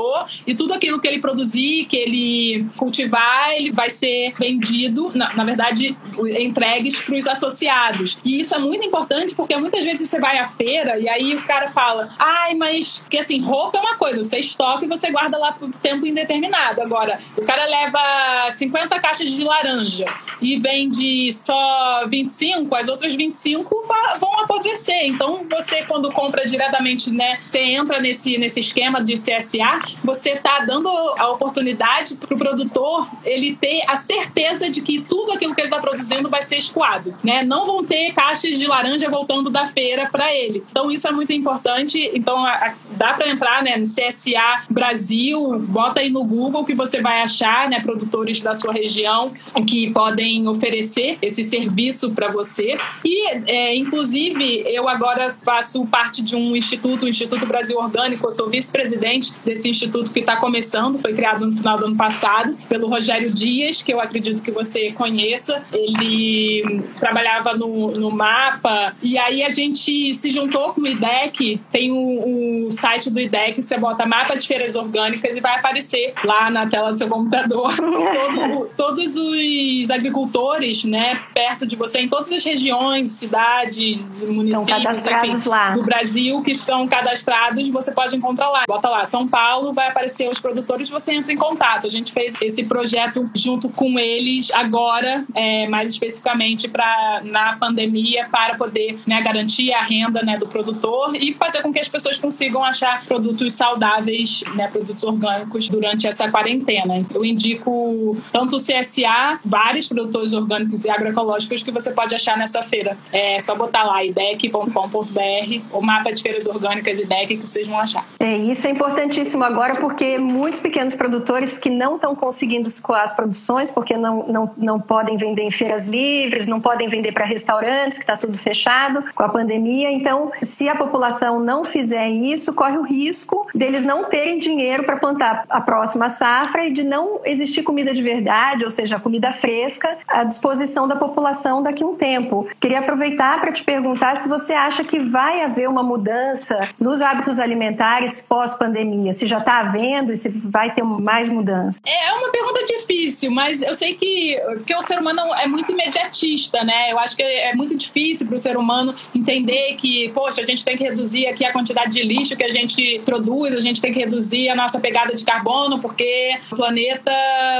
agricultor 0.00 0.26
e 0.46 0.54
tudo 0.54 0.74
aquilo 0.74 1.00
que 1.00 1.06
ele 1.06 1.20
produzir, 1.20 1.84
que 1.86 1.96
ele 1.96 2.66
cultivar, 2.78 3.52
ele 3.52 3.70
vai 3.70 3.90
ser 3.90 4.32
vendido, 4.38 5.12
na, 5.14 5.34
na 5.34 5.44
verdade, 5.44 5.96
entregues 6.38 7.00
para 7.00 7.14
os 7.14 7.26
associados. 7.26 8.18
E 8.24 8.40
isso 8.40 8.54
é 8.54 8.58
muito 8.58 8.86
importante 8.86 9.34
porque 9.34 9.56
muitas 9.56 9.84
vezes 9.84 10.08
você 10.08 10.18
vai 10.18 10.38
à 10.38 10.48
feira 10.48 10.98
e 10.98 11.08
aí 11.08 11.34
o 11.34 11.42
cara 11.42 11.70
fala: 11.70 12.08
ai, 12.18 12.54
mas 12.54 13.04
que 13.08 13.18
assim, 13.18 13.40
roupa 13.40 13.78
é 13.78 13.80
uma 13.80 13.96
coisa, 13.96 14.22
você 14.24 14.38
estoca 14.38 14.84
e 14.84 14.88
você 14.88 15.10
guarda 15.10 15.36
lá 15.36 15.52
por 15.52 15.70
tempo 15.72 16.06
indeterminado. 16.06 16.80
Agora, 16.80 17.18
o 17.36 17.44
cara 17.44 17.64
leva 17.66 18.50
50 18.50 18.98
caixas 19.00 19.30
de 19.30 19.44
laranja 19.44 20.06
e 20.40 20.58
vende 20.58 21.32
só 21.32 22.06
25, 22.08 22.74
as 22.74 22.88
outras 22.88 23.14
25 23.14 23.84
vão 24.18 24.40
apodrecer. 24.40 25.06
Então, 25.06 25.44
você, 25.48 25.82
quando 25.82 26.10
compra 26.12 26.44
diretamente, 26.44 27.10
né, 27.10 27.38
você 27.40 27.60
entra 27.60 28.00
nesse, 28.00 28.38
nesse 28.38 28.60
esquema 28.60 29.02
de 29.02 29.14
CSA, 29.14 29.80
você 30.02 30.30
está 30.30 30.60
dando 30.60 30.88
a 30.88 31.30
oportunidade 31.30 32.16
para 32.16 32.34
o 32.34 32.38
produtor 32.38 33.08
ele 33.24 33.56
ter 33.56 33.82
a 33.86 33.96
certeza 33.96 34.70
de 34.70 34.80
que 34.80 35.00
tudo 35.00 35.32
aquilo 35.32 35.54
que 35.54 35.60
ele 35.60 35.68
está 35.68 35.80
produzindo 35.80 36.28
vai 36.28 36.42
ser 36.42 36.56
escoado. 36.56 37.14
Né? 37.22 37.42
Não 37.42 37.66
vão 37.66 37.84
ter 37.84 38.12
caixas 38.12 38.58
de 38.58 38.66
laranja 38.66 39.08
voltando 39.08 39.50
da 39.50 39.66
feira 39.66 40.08
para 40.10 40.34
ele. 40.34 40.62
Então, 40.70 40.90
isso 40.90 41.06
é 41.06 41.12
muito 41.12 41.32
importante. 41.32 42.10
Então, 42.14 42.44
a, 42.44 42.50
a, 42.50 42.74
dá 42.92 43.14
para 43.14 43.28
entrar 43.28 43.62
né, 43.62 43.76
no 43.76 43.84
CSA 43.84 44.64
Brasil, 44.68 45.58
bota 45.60 46.00
aí 46.00 46.10
no 46.10 46.24
Google 46.24 46.64
que 46.64 46.74
você 46.74 47.00
vai 47.00 47.20
achar 47.20 47.68
né, 47.68 47.80
produtores 47.80 48.40
da 48.40 48.54
sua 48.54 48.72
região 48.72 49.32
que 49.66 49.90
podem 49.92 50.46
oferecer 50.48 51.18
esse 51.22 51.44
serviço 51.44 52.10
para 52.12 52.28
você. 52.28 52.76
E, 53.04 53.28
é, 53.46 53.76
inclusive, 53.76 54.64
eu 54.66 54.88
agora 54.88 55.36
faço 55.42 55.84
parte 55.86 56.22
de 56.22 56.36
um 56.36 56.56
instituto, 56.56 57.04
o 57.04 57.08
Instituto 57.08 57.46
Brasil 57.46 57.78
Orgânico, 57.78 58.26
eu 58.26 58.32
sou 58.32 58.48
vice-presidente 58.48 59.32
desse 59.44 59.68
instituto 59.68 59.79
que 59.88 60.20
está 60.20 60.36
começando, 60.36 60.98
foi 60.98 61.14
criado 61.14 61.46
no 61.46 61.52
final 61.52 61.78
do 61.78 61.86
ano 61.86 61.96
passado, 61.96 62.56
pelo 62.68 62.88
Rogério 62.88 63.32
Dias, 63.32 63.82
que 63.82 63.92
eu 63.92 64.00
acredito 64.00 64.42
que 64.42 64.50
você 64.50 64.92
conheça. 64.92 65.62
Ele 65.72 66.82
trabalhava 66.98 67.56
no, 67.56 67.92
no 67.92 68.10
MAPA, 68.10 68.94
e 69.02 69.16
aí 69.18 69.42
a 69.42 69.48
gente 69.48 70.14
se 70.14 70.30
juntou 70.30 70.72
com 70.72 70.82
o 70.82 70.86
IDEC, 70.86 71.60
tem 71.70 71.90
o, 71.92 72.66
o 72.66 72.70
site 72.70 73.10
do 73.10 73.20
IDEC, 73.20 73.62
você 73.62 73.78
bota 73.78 74.06
mapa 74.06 74.36
de 74.36 74.46
feiras 74.46 74.74
orgânicas 74.76 75.36
e 75.36 75.40
vai 75.40 75.56
aparecer 75.56 76.12
lá 76.24 76.50
na 76.50 76.66
tela 76.66 76.90
do 76.90 76.98
seu 76.98 77.08
computador 77.08 77.72
todo, 77.76 78.70
todos 78.76 79.16
os 79.16 79.90
agricultores, 79.90 80.84
né, 80.84 81.18
perto 81.34 81.66
de 81.66 81.76
você, 81.76 82.00
em 82.00 82.08
todas 82.08 82.30
as 82.32 82.44
regiões, 82.44 83.10
cidades, 83.12 84.22
municípios, 84.22 85.06
enfim, 85.06 85.74
do 85.74 85.82
Brasil 85.82 86.42
que 86.42 86.52
estão 86.52 86.86
cadastrados, 86.86 87.68
você 87.68 87.92
pode 87.92 88.16
encontrar 88.16 88.50
lá. 88.50 88.64
Bota 88.66 88.88
lá, 88.88 89.04
São 89.04 89.26
Paulo, 89.26 89.69
vai 89.72 89.88
aparecer 89.88 90.28
os 90.28 90.40
produtores, 90.40 90.88
você 90.88 91.12
entra 91.12 91.32
em 91.32 91.36
contato. 91.36 91.86
A 91.86 91.90
gente 91.90 92.12
fez 92.12 92.34
esse 92.40 92.64
projeto 92.64 93.28
junto 93.34 93.68
com 93.68 93.98
eles 93.98 94.50
agora, 94.52 95.24
é, 95.34 95.68
mais 95.68 95.90
especificamente 95.90 96.68
para 96.68 97.20
na 97.24 97.56
pandemia, 97.56 98.28
para 98.30 98.54
poder 98.56 98.98
né, 99.06 99.20
garantir 99.22 99.72
a 99.72 99.80
renda 99.80 100.22
né, 100.22 100.36
do 100.36 100.46
produtor 100.46 101.14
e 101.16 101.34
fazer 101.34 101.62
com 101.62 101.72
que 101.72 101.78
as 101.78 101.88
pessoas 101.88 102.18
consigam 102.18 102.62
achar 102.64 103.04
produtos 103.04 103.54
saudáveis, 103.54 104.42
né, 104.54 104.68
produtos 104.68 105.04
orgânicos 105.04 105.68
durante 105.68 106.06
essa 106.06 106.30
quarentena. 106.30 107.04
Eu 107.12 107.24
indico 107.24 108.16
tanto 108.32 108.56
o 108.56 108.58
CSA, 108.58 109.38
vários 109.44 109.88
produtores 109.88 110.32
orgânicos 110.32 110.84
e 110.84 110.90
agroecológicos 110.90 111.62
que 111.62 111.70
você 111.70 111.92
pode 111.92 112.14
achar 112.14 112.36
nessa 112.36 112.62
feira. 112.62 112.96
É 113.12 113.38
só 113.40 113.54
botar 113.54 113.84
lá 113.84 114.04
idec.com.br 114.04 115.60
ou 115.72 115.82
mapa 115.82 116.12
de 116.12 116.22
feiras 116.22 116.46
orgânicas 116.46 116.98
IDEC 116.98 117.36
que 117.36 117.46
vocês 117.46 117.66
vão 117.66 117.78
achar. 117.78 118.06
É, 118.18 118.36
isso 118.36 118.66
é 118.66 118.70
importantíssimo 118.70 119.44
agora 119.44 119.59
porque 119.78 120.18
muitos 120.18 120.60
pequenos 120.60 120.94
produtores 120.94 121.58
que 121.58 121.70
não 121.70 121.96
estão 121.96 122.14
conseguindo 122.14 122.66
escoar 122.66 123.02
as 123.02 123.14
produções 123.14 123.70
porque 123.70 123.96
não, 123.96 124.26
não, 124.26 124.50
não 124.56 124.80
podem 124.80 125.16
vender 125.16 125.42
em 125.42 125.50
feiras 125.50 125.88
livres, 125.88 126.46
não 126.46 126.60
podem 126.60 126.88
vender 126.88 127.12
para 127.12 127.24
restaurantes, 127.24 127.98
que 127.98 128.04
está 128.04 128.16
tudo 128.16 128.38
fechado 128.38 129.04
com 129.14 129.22
a 129.22 129.28
pandemia. 129.28 129.90
Então, 129.90 130.30
se 130.42 130.68
a 130.68 130.74
população 130.74 131.40
não 131.40 131.64
fizer 131.64 132.08
isso, 132.08 132.52
corre 132.52 132.78
o 132.78 132.82
risco 132.82 133.46
deles 133.54 133.84
não 133.84 134.04
terem 134.04 134.38
dinheiro 134.38 134.84
para 134.84 134.96
plantar 134.96 135.44
a 135.48 135.60
próxima 135.60 136.08
safra 136.08 136.66
e 136.66 136.72
de 136.72 136.84
não 136.84 137.20
existir 137.24 137.62
comida 137.62 137.92
de 137.92 138.02
verdade, 138.02 138.64
ou 138.64 138.70
seja, 138.70 138.98
comida 138.98 139.32
fresca, 139.32 139.98
à 140.06 140.24
disposição 140.24 140.86
da 140.86 140.96
população 140.96 141.62
daqui 141.62 141.82
a 141.82 141.86
um 141.86 141.94
tempo. 141.94 142.46
Queria 142.60 142.80
aproveitar 142.80 143.40
para 143.40 143.52
te 143.52 143.62
perguntar 143.62 144.16
se 144.16 144.28
você 144.28 144.52
acha 144.52 144.84
que 144.84 144.98
vai 144.98 145.42
haver 145.42 145.68
uma 145.68 145.82
mudança 145.82 146.60
nos 146.78 147.02
hábitos 147.02 147.38
alimentares 147.38 148.20
pós-pandemia, 148.20 149.12
se 149.12 149.26
já 149.26 149.38
está 149.38 149.49
havendo 149.58 150.12
e 150.12 150.16
se 150.16 150.28
vai 150.28 150.72
ter 150.72 150.82
mais 150.82 151.28
mudança. 151.28 151.80
É 151.84 152.12
uma 152.12 152.30
pergunta 152.30 152.64
difícil, 152.64 153.30
mas 153.30 153.62
eu 153.62 153.74
sei 153.74 153.94
que, 153.94 154.38
que 154.66 154.74
o 154.74 154.82
ser 154.82 154.98
humano 154.98 155.20
é 155.34 155.46
muito 155.46 155.72
imediatista, 155.72 156.62
né? 156.64 156.92
Eu 156.92 156.98
acho 156.98 157.16
que 157.16 157.22
é 157.22 157.54
muito 157.54 157.74
difícil 157.76 158.26
para 158.26 158.36
o 158.36 158.38
ser 158.38 158.56
humano 158.56 158.94
entender 159.14 159.74
que, 159.76 160.10
poxa, 160.14 160.42
a 160.42 160.46
gente 160.46 160.64
tem 160.64 160.76
que 160.76 160.84
reduzir 160.84 161.26
aqui 161.26 161.44
a 161.44 161.52
quantidade 161.52 161.90
de 161.90 162.02
lixo 162.02 162.36
que 162.36 162.44
a 162.44 162.48
gente 162.48 163.00
produz, 163.04 163.54
a 163.54 163.60
gente 163.60 163.80
tem 163.80 163.92
que 163.92 163.98
reduzir 163.98 164.48
a 164.48 164.54
nossa 164.54 164.78
pegada 164.80 165.14
de 165.14 165.24
carbono 165.24 165.80
porque 165.80 166.38
o 166.50 166.56
planeta 166.56 167.12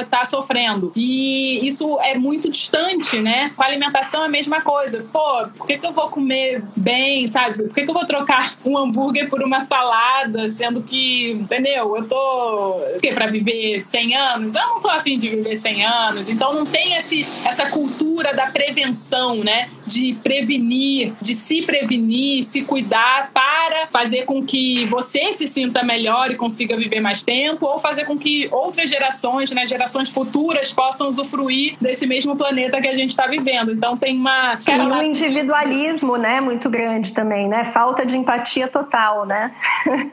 está 0.02 0.24
sofrendo. 0.24 0.92
E 0.94 1.66
isso 1.66 1.98
é 2.00 2.16
muito 2.16 2.50
distante, 2.50 3.18
né? 3.20 3.50
Com 3.56 3.62
a 3.62 3.66
alimentação 3.66 4.22
é 4.22 4.26
a 4.26 4.28
mesma 4.28 4.60
coisa. 4.60 5.04
Pô, 5.12 5.46
por 5.56 5.66
que, 5.66 5.78
que 5.78 5.86
eu 5.86 5.92
vou 5.92 6.08
comer 6.08 6.62
bem, 6.76 7.26
sabe? 7.26 7.56
Por 7.58 7.74
que, 7.74 7.82
que 7.82 7.90
eu 7.90 7.94
vou 7.94 8.06
trocar 8.06 8.54
um 8.64 8.76
hambúrguer 8.76 9.28
por 9.28 9.42
uma 9.42 9.60
salada, 9.60 10.48
sendo 10.48 10.82
que, 10.82 11.32
entendeu? 11.32 11.79
Eu 11.96 12.06
tô. 12.06 12.76
O 12.96 13.00
quê? 13.00 13.12
Pra 13.12 13.26
viver 13.26 13.80
100 13.80 14.16
anos? 14.16 14.54
Eu 14.54 14.66
não 14.66 14.80
tô 14.80 14.88
afim 14.88 15.18
de 15.18 15.28
viver 15.28 15.56
100 15.56 15.84
anos. 15.84 16.28
Então 16.28 16.52
não 16.52 16.64
tem 16.64 16.94
esse, 16.94 17.20
essa 17.46 17.70
cultura 17.70 18.34
da 18.34 18.46
prevenção, 18.46 19.36
né? 19.36 19.68
De 19.86 20.14
prevenir, 20.22 21.12
de 21.20 21.34
se 21.34 21.62
prevenir, 21.62 22.44
se 22.44 22.62
cuidar 22.62 23.30
para 23.32 23.88
fazer 23.88 24.24
com 24.24 24.44
que 24.44 24.86
você 24.86 25.32
se 25.32 25.46
sinta 25.46 25.82
melhor 25.82 26.30
e 26.30 26.36
consiga 26.36 26.76
viver 26.76 27.00
mais 27.00 27.22
tempo, 27.22 27.66
ou 27.66 27.78
fazer 27.78 28.04
com 28.04 28.16
que 28.16 28.48
outras 28.50 28.90
gerações, 28.90 29.50
né, 29.52 29.66
gerações 29.66 30.10
futuras, 30.10 30.72
possam 30.72 31.08
usufruir 31.08 31.76
desse 31.80 32.06
mesmo 32.06 32.36
planeta 32.36 32.80
que 32.80 32.88
a 32.88 32.94
gente 32.94 33.10
está 33.10 33.26
vivendo. 33.26 33.72
Então 33.72 33.96
tem 33.96 34.16
uma. 34.16 34.58
E 34.66 34.80
um 34.80 35.02
individualismo, 35.02 36.16
né, 36.16 36.40
muito 36.40 36.68
grande 36.70 37.12
também, 37.12 37.48
né? 37.48 37.64
Falta 37.64 38.04
de 38.04 38.16
empatia 38.16 38.68
total, 38.68 39.26
né? 39.26 39.52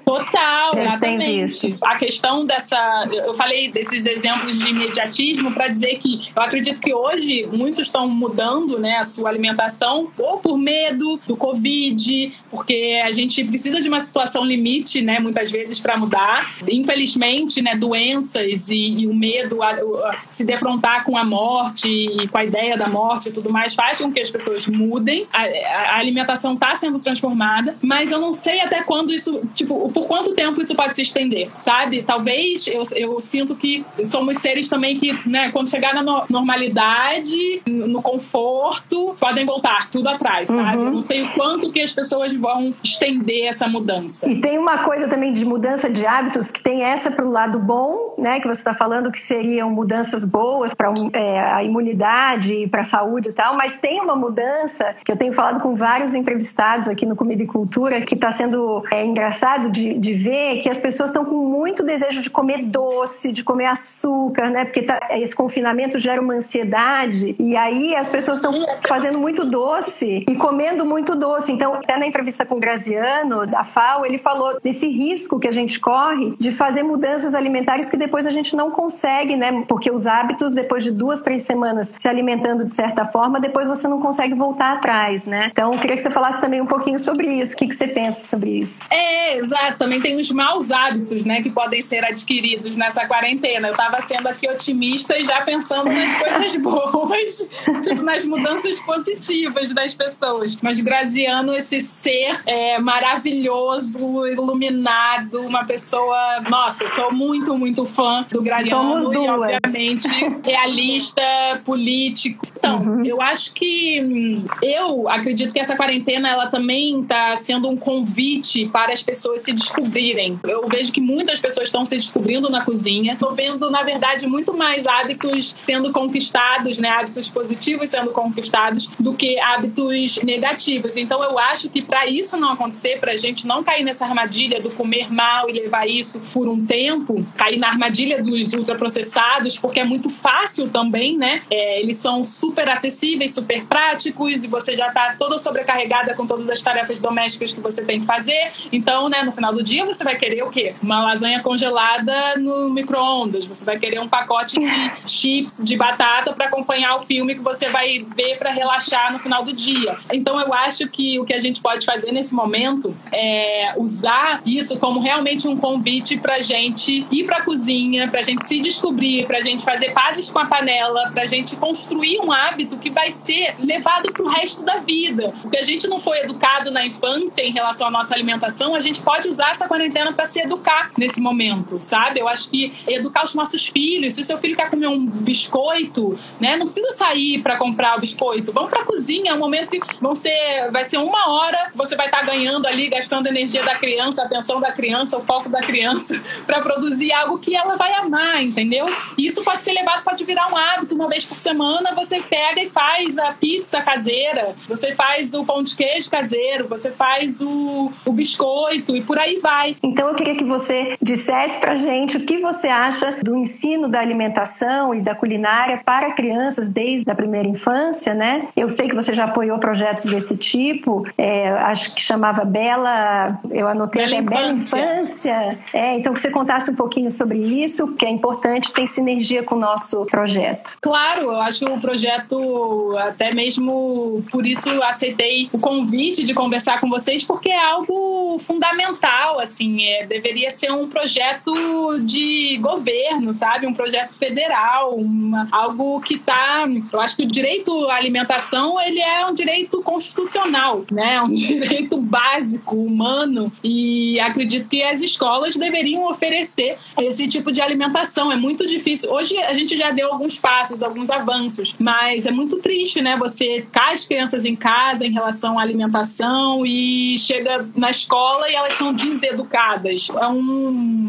Total, 0.03 0.71
exatamente. 0.75 1.46
A 1.81 1.95
questão 1.95 2.45
dessa. 2.45 3.07
Eu 3.11 3.33
falei 3.33 3.69
desses 3.71 4.05
exemplos 4.05 4.57
de 4.57 4.69
imediatismo 4.69 5.51
para 5.51 5.67
dizer 5.67 5.97
que 5.97 6.19
eu 6.35 6.41
acredito 6.41 6.81
que 6.81 6.93
hoje 6.93 7.47
muitos 7.51 7.87
estão 7.87 8.07
mudando 8.09 8.79
né, 8.79 8.97
a 8.97 9.03
sua 9.03 9.29
alimentação 9.29 10.09
ou 10.17 10.37
por 10.37 10.57
medo 10.57 11.19
do 11.27 11.37
Covid, 11.37 12.33
porque 12.49 13.01
a 13.03 13.11
gente 13.11 13.43
precisa 13.43 13.79
de 13.79 13.87
uma 13.87 14.01
situação 14.01 14.43
limite, 14.43 15.01
né, 15.01 15.19
muitas 15.19 15.51
vezes, 15.51 15.79
para 15.79 15.97
mudar. 15.97 16.55
Infelizmente, 16.67 17.61
né, 17.61 17.75
doenças 17.75 18.69
e, 18.69 19.01
e 19.01 19.07
o 19.07 19.13
medo 19.13 19.61
a, 19.61 19.71
a, 19.71 20.15
se 20.29 20.43
defrontar 20.43 21.03
com 21.03 21.17
a 21.17 21.23
morte 21.23 21.87
e 21.87 22.27
com 22.27 22.37
a 22.37 22.43
ideia 22.43 22.77
da 22.77 22.87
morte 22.87 23.29
e 23.29 23.31
tudo 23.31 23.51
mais 23.51 23.75
faz 23.75 24.01
com 24.01 24.11
que 24.11 24.19
as 24.19 24.31
pessoas 24.31 24.67
mudem. 24.67 25.27
A, 25.31 25.43
a 25.43 25.97
alimentação 25.97 26.53
está 26.53 26.73
sendo 26.75 26.99
transformada, 26.99 27.75
mas 27.81 28.11
eu 28.11 28.19
não 28.19 28.33
sei 28.33 28.61
até 28.61 28.81
quando 28.81 29.13
isso, 29.13 29.41
tipo, 29.55 29.91
por 29.91 30.07
quanto 30.07 30.33
tempo 30.33 30.61
isso 30.61 30.75
pode 30.75 30.87
pode 30.87 30.95
se 30.95 31.01
estender, 31.01 31.36
sabe? 31.57 32.03
Talvez 32.03 32.67
eu, 32.67 32.83
eu 32.95 33.21
sinto 33.21 33.55
que 33.55 33.85
somos 34.03 34.37
seres 34.37 34.69
também 34.69 34.97
que, 34.97 35.17
né, 35.27 35.51
quando 35.51 35.69
chegar 35.69 35.93
na 35.93 36.03
no 36.03 36.25
normalidade, 36.29 37.61
no 37.65 38.01
conforto, 38.01 39.15
podem 39.19 39.45
voltar 39.45 39.89
tudo 39.89 40.07
atrás, 40.07 40.47
sabe? 40.47 40.77
Eu 40.77 40.91
não 40.91 41.01
sei 41.01 41.23
o 41.23 41.29
quanto 41.33 41.71
que 41.71 41.81
as 41.81 41.91
pessoas 41.91 42.33
vão 42.33 42.73
estender 42.83 43.45
essa 43.45 43.67
mudança. 43.67 44.29
E 44.29 44.39
tem 44.39 44.57
uma 44.57 44.79
coisa 44.79 45.07
também 45.07 45.33
de 45.33 45.43
mudança 45.43 45.89
de 45.89 46.05
hábitos 46.05 46.51
que 46.51 46.61
tem 46.61 46.83
essa 46.83 47.11
pro 47.11 47.29
lado 47.29 47.59
bom, 47.59 48.15
né? 48.17 48.39
Que 48.39 48.47
você 48.47 48.61
está 48.61 48.73
falando 48.73 49.11
que 49.11 49.19
seriam 49.19 49.69
mudanças 49.69 50.23
boas 50.23 50.73
para 50.73 50.91
é, 51.13 51.39
a 51.39 51.63
imunidade, 51.63 52.67
para 52.67 52.81
a 52.81 52.85
saúde 52.85 53.29
e 53.29 53.33
tal, 53.33 53.55
mas 53.55 53.75
tem 53.75 53.99
uma 53.99 54.15
mudança 54.15 54.95
que 55.03 55.11
eu 55.11 55.17
tenho 55.17 55.33
falado 55.33 55.59
com 55.59 55.75
vários 55.75 56.13
entrevistados 56.13 56.87
aqui 56.87 57.05
no 57.05 57.15
Comida 57.15 57.43
e 57.43 57.47
Cultura 57.47 58.01
que 58.01 58.15
está 58.15 58.31
sendo 58.31 58.83
é, 58.91 59.03
engraçado 59.03 59.69
de, 59.69 59.93
de 59.95 60.13
ver 60.13 60.57
que 60.61 60.69
as 60.69 60.79
pessoas 60.79 61.09
estão 61.09 61.25
com 61.27 61.35
muito 61.35 61.83
desejo 61.83 62.21
de 62.21 62.29
comer 62.29 62.63
doce, 62.63 63.31
de 63.31 63.43
comer 63.43 63.65
açúcar, 63.65 64.49
né? 64.49 64.65
Porque 64.65 64.81
tá, 64.81 64.99
esse 65.11 65.35
confinamento 65.35 65.99
gera 65.99 66.21
uma 66.21 66.35
ansiedade 66.35 67.35
e 67.39 67.55
aí 67.55 67.95
as 67.95 68.09
pessoas 68.09 68.37
estão 68.39 68.51
fazendo 68.87 69.17
muito 69.17 69.45
doce 69.45 70.25
e 70.27 70.35
comendo 70.35 70.85
muito 70.85 71.15
doce. 71.15 71.51
Então, 71.51 71.75
até 71.75 71.97
na 71.97 72.07
entrevista 72.07 72.45
com 72.45 72.55
o 72.55 72.59
Graziano, 72.59 73.45
da 73.45 73.63
FAO, 73.63 74.05
ele 74.05 74.17
falou 74.17 74.59
desse 74.61 74.87
risco 74.87 75.39
que 75.39 75.47
a 75.47 75.51
gente 75.51 75.79
corre 75.79 76.33
de 76.39 76.51
fazer 76.51 76.83
mudanças 76.83 77.33
alimentares 77.33 77.89
que 77.89 77.97
depois 77.97 78.25
a 78.25 78.31
gente 78.31 78.55
não 78.55 78.71
consegue, 78.71 79.35
né? 79.35 79.63
Porque 79.67 79.91
os 79.91 80.07
hábitos, 80.07 80.53
depois 80.53 80.83
de 80.83 80.91
duas, 80.91 81.21
três 81.21 81.43
semanas 81.43 81.93
se 81.97 82.07
alimentando 82.07 82.65
de 82.65 82.73
certa 82.73 83.05
forma, 83.05 83.39
depois 83.39 83.67
você 83.67 83.87
não 83.87 83.99
consegue 83.99 84.33
voltar 84.33 84.73
atrás, 84.73 85.25
né? 85.25 85.49
Então, 85.51 85.73
eu 85.73 85.79
queria 85.79 85.95
que 85.95 86.01
você 86.01 86.09
falasse 86.09 86.39
também 86.39 86.61
um 86.61 86.65
pouquinho 86.65 86.99
sobre 86.99 87.27
isso. 87.27 87.53
O 87.53 87.57
que, 87.57 87.67
que 87.67 87.75
você 87.75 87.87
pensa 87.87 88.27
sobre 88.27 88.51
isso? 88.51 88.81
É, 88.89 89.37
exato. 89.37 89.77
Também 89.77 90.01
tem 90.01 90.19
os 90.19 90.31
maus 90.31 90.71
hábitos, 90.71 91.16
né, 91.25 91.41
que 91.41 91.49
podem 91.49 91.81
ser 91.81 92.03
adquiridos 92.03 92.75
nessa 92.75 93.05
quarentena. 93.07 93.67
Eu 93.67 93.75
tava 93.75 94.01
sendo 94.01 94.27
aqui 94.27 94.49
otimista 94.49 95.17
e 95.17 95.23
já 95.23 95.41
pensando 95.41 95.91
nas 95.91 96.13
coisas 96.17 96.55
boas, 96.57 97.49
tipo, 97.83 98.01
nas 98.01 98.25
mudanças 98.25 98.79
positivas 98.81 99.71
das 99.71 99.93
pessoas. 99.93 100.57
Mas 100.61 100.79
Graziano, 100.79 101.55
esse 101.55 101.81
ser 101.81 102.35
é, 102.45 102.79
maravilhoso, 102.79 104.25
iluminado, 104.27 105.41
uma 105.41 105.65
pessoa. 105.65 106.41
Nossa, 106.49 106.87
sou 106.87 107.11
muito, 107.13 107.57
muito 107.57 107.85
fã 107.85 108.25
do 108.31 108.41
Graziano. 108.41 108.97
Somos 108.97 109.09
duas. 109.09 109.25
E, 109.25 109.29
obviamente, 109.29 110.07
realista, 110.43 111.21
político. 111.63 112.45
Então, 112.57 112.77
Uhum. 112.77 113.03
eu 113.05 113.21
acho 113.21 113.53
que 113.53 114.01
hum, 114.01 114.45
eu 114.61 115.07
acredito 115.09 115.53
que 115.53 115.59
essa 115.59 115.75
quarentena 115.75 116.29
ela 116.29 116.47
também 116.47 117.01
está 117.01 117.35
sendo 117.37 117.69
um 117.69 117.77
convite 117.77 118.65
para 118.67 118.91
as 118.91 119.01
pessoas 119.03 119.41
se 119.41 119.53
descobrirem. 119.53 120.39
Eu 120.43 120.67
vejo 120.67 120.91
que 120.91 121.01
muitas 121.07 121.39
pessoas 121.39 121.69
estão 121.69 121.85
se 121.85 121.95
descobrindo 121.95 122.49
na 122.49 122.65
cozinha. 122.65 123.13
Estou 123.13 123.33
vendo, 123.33 123.71
na 123.71 123.81
verdade, 123.81 124.27
muito 124.27 124.55
mais 124.55 124.85
hábitos 124.85 125.55
sendo 125.63 125.93
conquistados, 125.93 126.79
né? 126.79 126.89
Hábitos 126.89 127.29
positivos 127.29 127.89
sendo 127.89 128.11
conquistados 128.11 128.89
do 128.99 129.13
que 129.13 129.39
hábitos 129.39 130.17
negativos. 130.17 130.97
Então, 130.97 131.23
eu 131.23 131.39
acho 131.39 131.69
que 131.69 131.81
para 131.81 132.05
isso 132.07 132.35
não 132.35 132.51
acontecer, 132.51 132.99
para 132.99 133.13
a 133.13 133.15
gente 133.15 133.47
não 133.47 133.63
cair 133.63 133.85
nessa 133.85 134.05
armadilha 134.05 134.61
do 134.61 134.69
comer 134.69 135.11
mal 135.11 135.49
e 135.49 135.53
levar 135.53 135.87
isso 135.87 136.21
por 136.33 136.49
um 136.49 136.65
tempo, 136.65 137.25
cair 137.37 137.57
na 137.57 137.69
armadilha 137.69 138.21
dos 138.21 138.53
ultraprocessados, 138.53 139.57
porque 139.57 139.79
é 139.79 139.85
muito 139.85 140.09
fácil 140.09 140.67
também, 140.69 141.17
né? 141.17 141.41
É, 141.49 141.79
eles 141.79 141.95
são 141.95 142.21
super 142.21 142.67
acessíveis, 142.69 143.33
super 143.33 143.63
práticos 143.65 144.43
e 144.43 144.47
você 144.47 144.75
já 144.75 144.89
está 144.89 145.15
toda 145.17 145.37
sobrecarregada 145.37 146.13
com 146.15 146.27
todas 146.27 146.49
as 146.49 146.61
tarefas 146.61 146.99
domésticas 146.99 147.53
que 147.53 147.61
você 147.61 147.85
tem 147.85 148.01
que 148.01 148.05
fazer. 148.05 148.49
Então, 148.73 149.07
né, 149.07 149.23
no 149.23 149.31
final 149.31 149.53
do 149.53 149.63
dia 149.63 149.85
você 149.85 150.03
vai 150.03 150.17
querer 150.17 150.43
o 150.43 150.49
quê? 150.49 150.73
Uma 150.81 150.96
lasanha 151.03 151.41
congelada 151.41 152.35
no 152.37 152.69
micro-ondas. 152.69 153.47
Você 153.47 153.65
vai 153.65 153.77
querer 153.77 153.99
um 153.99 154.07
pacote 154.07 154.59
de 154.59 154.65
chips 155.09 155.63
de 155.63 155.75
batata 155.75 156.33
para 156.33 156.47
acompanhar 156.47 156.95
o 156.95 156.99
filme 156.99 157.35
que 157.35 157.41
você 157.41 157.69
vai 157.69 158.05
ver 158.15 158.37
para 158.37 158.51
relaxar 158.51 159.11
no 159.11 159.19
final 159.19 159.43
do 159.43 159.53
dia. 159.53 159.95
Então, 160.11 160.39
eu 160.39 160.53
acho 160.53 160.87
que 160.87 161.19
o 161.19 161.25
que 161.25 161.33
a 161.33 161.39
gente 161.39 161.61
pode 161.61 161.85
fazer 161.85 162.11
nesse 162.11 162.33
momento 162.33 162.95
é 163.11 163.73
usar 163.77 164.41
isso 164.45 164.77
como 164.77 164.99
realmente 164.99 165.47
um 165.47 165.57
convite 165.57 166.17
para 166.17 166.39
gente 166.39 167.05
ir 167.11 167.23
para 167.25 167.37
a 167.37 167.41
cozinha, 167.41 168.07
para 168.07 168.21
gente 168.21 168.45
se 168.45 168.59
descobrir, 168.59 169.25
para 169.25 169.41
gente 169.41 169.63
fazer 169.63 169.91
pazes 169.91 170.31
com 170.31 170.39
a 170.39 170.45
panela, 170.45 171.11
para 171.11 171.25
gente 171.25 171.55
construir 171.55 172.19
um 172.19 172.31
hábito 172.31 172.77
que 172.77 172.89
vai 172.89 173.11
ser 173.11 173.55
levado 173.59 174.11
para 174.11 174.23
o 174.23 174.27
resto 174.27 174.63
da 174.63 174.77
vida. 174.77 175.33
O 175.43 175.49
que 175.49 175.57
a 175.57 175.61
gente 175.61 175.87
não 175.87 175.99
foi 175.99 176.19
educado 176.19 176.71
na 176.71 176.85
infância 176.85 177.41
em 177.43 177.51
relação 177.51 177.87
à 177.87 177.91
nossa 177.91 178.13
alimentação, 178.13 178.75
a 178.75 178.79
gente 178.79 179.01
pode 179.01 179.27
usar 179.27 179.51
essa 179.51 179.67
quarentena 179.67 180.13
para 180.13 180.25
se 180.25 180.39
educar 180.39 180.86
nesse 180.97 181.21
momento, 181.21 181.77
sabe? 181.81 182.19
Eu 182.19 182.27
acho 182.27 182.49
que 182.49 182.71
educar 182.87 183.23
os 183.23 183.35
nossos 183.35 183.67
filhos. 183.67 184.13
Se 184.13 184.21
o 184.21 184.23
seu 184.23 184.37
filho 184.37 184.55
quer 184.55 184.69
comer 184.69 184.87
um 184.87 185.05
biscoito, 185.05 186.17
né, 186.39 186.55
não 186.57 186.65
precisa 186.65 186.91
sair 186.91 187.41
para 187.41 187.57
comprar 187.57 187.97
o 187.97 187.99
biscoito. 187.99 188.51
Vamos 188.51 188.69
para 188.69 188.81
a 188.81 188.85
cozinha, 188.85 189.31
é 189.31 189.33
um 189.33 189.39
momento 189.39 189.69
que 189.69 189.79
vão 189.99 190.15
ser, 190.15 190.71
vai 190.71 190.83
ser 190.83 190.97
uma 190.97 191.29
hora, 191.29 191.71
você 191.75 191.95
vai 191.95 192.07
estar 192.07 192.23
ganhando 192.23 192.67
ali, 192.67 192.89
gastando 192.89 193.27
energia 193.27 193.63
da 193.63 193.75
criança, 193.75 194.21
a 194.21 194.25
atenção 194.25 194.59
da 194.59 194.71
criança, 194.71 195.17
o 195.17 195.21
foco 195.23 195.49
da 195.49 195.59
criança, 195.59 196.21
para 196.45 196.61
produzir 196.61 197.11
algo 197.13 197.39
que 197.39 197.55
ela 197.55 197.75
vai 197.75 197.93
amar, 197.93 198.43
entendeu? 198.43 198.85
E 199.17 199.27
isso 199.27 199.43
pode 199.43 199.63
ser 199.63 199.73
levado, 199.73 200.03
pode 200.03 200.23
virar 200.23 200.51
um 200.51 200.57
hábito. 200.57 200.95
Uma 200.95 201.07
vez 201.07 201.25
por 201.25 201.37
semana 201.37 201.93
você 201.95 202.21
pega 202.21 202.61
e 202.61 202.69
faz 202.69 203.17
a 203.17 203.33
pizza 203.33 203.81
caseira, 203.81 204.55
você 204.67 204.93
faz 204.93 205.33
o 205.33 205.45
pão 205.45 205.63
de 205.63 205.75
queijo 205.75 206.09
caseiro, 206.09 206.67
você 206.67 206.91
faz 206.91 207.41
o, 207.41 207.91
o 208.05 208.11
biscoito 208.11 208.95
e 208.95 209.03
por 209.03 209.17
aí 209.17 209.39
vai. 209.39 209.75
Então 209.81 210.07
eu 210.07 210.15
queria 210.15 210.35
que 210.35 210.43
você 210.43 210.76
dissesse 211.01 211.59
pra 211.59 211.75
gente 211.75 212.17
o 212.17 212.21
que 212.21 212.39
você 212.39 212.67
acha 212.67 213.17
do 213.23 213.35
ensino 213.35 213.87
da 213.87 213.99
alimentação 213.99 214.93
e 214.93 215.01
da 215.01 215.15
culinária 215.15 215.81
para 215.83 216.13
crianças 216.13 216.69
desde 216.69 217.09
a 217.09 217.15
primeira 217.15 217.47
infância, 217.47 218.13
né? 218.13 218.47
Eu 218.55 218.69
sei 218.69 218.87
que 218.87 218.95
você 218.95 219.13
já 219.13 219.25
apoiou 219.25 219.57
projetos 219.59 220.05
desse 220.05 220.37
tipo, 220.37 221.07
é, 221.17 221.49
acho 221.49 221.93
que 221.93 222.01
chamava 222.01 222.43
Bela, 222.45 223.39
eu 223.49 223.67
anotei 223.67 224.05
Bela 224.05 224.19
até 224.19 224.29
Bela 224.29 224.51
Infância. 224.53 224.77
Infância. 224.77 225.59
É, 225.73 225.95
então 225.95 226.13
que 226.13 226.19
você 226.19 226.31
contasse 226.31 226.71
um 226.71 226.75
pouquinho 226.75 227.11
sobre 227.11 227.37
isso, 227.37 227.93
que 227.95 228.05
é 228.05 228.09
importante, 228.09 228.73
tem 228.73 228.87
sinergia 228.87 229.43
com 229.43 229.55
o 229.55 229.59
nosso 229.59 230.05
projeto. 230.05 230.77
Claro, 230.81 231.23
eu 231.23 231.41
acho 231.41 231.65
o 231.65 231.79
projeto, 231.79 232.95
até 232.97 233.33
mesmo 233.33 234.23
por 234.31 234.45
isso 234.45 234.81
aceitei 234.83 235.49
o 235.51 235.59
convite 235.59 236.23
de 236.23 236.33
conversar 236.33 236.79
com 236.79 236.89
vocês, 236.89 237.23
porque 237.23 237.49
é 237.49 237.65
algo 237.65 238.37
fundamental, 238.39 239.39
assim, 239.39 239.85
é, 239.85 240.05
deveria 240.05 240.49
ser 240.57 240.71
um 240.71 240.87
projeto 240.87 241.53
de 242.01 242.57
governo, 242.57 243.31
sabe? 243.33 243.67
Um 243.67 243.73
projeto 243.73 244.13
federal, 244.13 244.95
uma- 244.95 245.47
algo 245.51 245.99
que 246.01 246.17
tá. 246.17 246.63
Eu 246.91 246.99
acho 246.99 247.15
que 247.15 247.23
o 247.23 247.27
direito 247.27 247.71
à 247.89 247.95
alimentação 247.95 248.79
ele 248.81 248.99
é 248.99 249.25
um 249.25 249.33
direito 249.33 249.81
constitucional, 249.83 250.85
né? 250.91 251.21
Um 251.21 251.31
direito 251.33 251.97
básico, 251.97 252.75
humano, 252.75 253.51
e 253.63 254.19
acredito 254.19 254.67
que 254.67 254.81
as 254.83 255.01
escolas 255.01 255.55
deveriam 255.55 256.07
oferecer 256.09 256.77
esse 256.99 257.27
tipo 257.27 257.51
de 257.51 257.61
alimentação. 257.61 258.31
É 258.31 258.35
muito 258.35 258.65
difícil. 258.65 259.11
Hoje 259.11 259.37
a 259.37 259.53
gente 259.53 259.77
já 259.77 259.91
deu 259.91 260.11
alguns 260.11 260.39
passos, 260.39 260.81
alguns 260.83 261.09
avanços, 261.09 261.75
mas 261.79 262.25
é 262.25 262.31
muito 262.31 262.57
triste, 262.57 263.01
né? 263.01 263.15
Você 263.17 263.65
cai 263.71 263.93
as 263.93 264.05
crianças 264.05 264.45
em 264.45 264.55
casa 264.55 265.05
em 265.05 265.11
relação 265.11 265.57
à 265.57 265.61
alimentação 265.61 266.65
e 266.65 267.17
chega 267.17 267.67
na 267.75 267.89
escola 267.89 268.49
e 268.49 268.55
elas 268.55 268.73
são 268.73 268.93
deseducadas. 268.93 270.09
É 270.19 270.27
um 270.27 270.46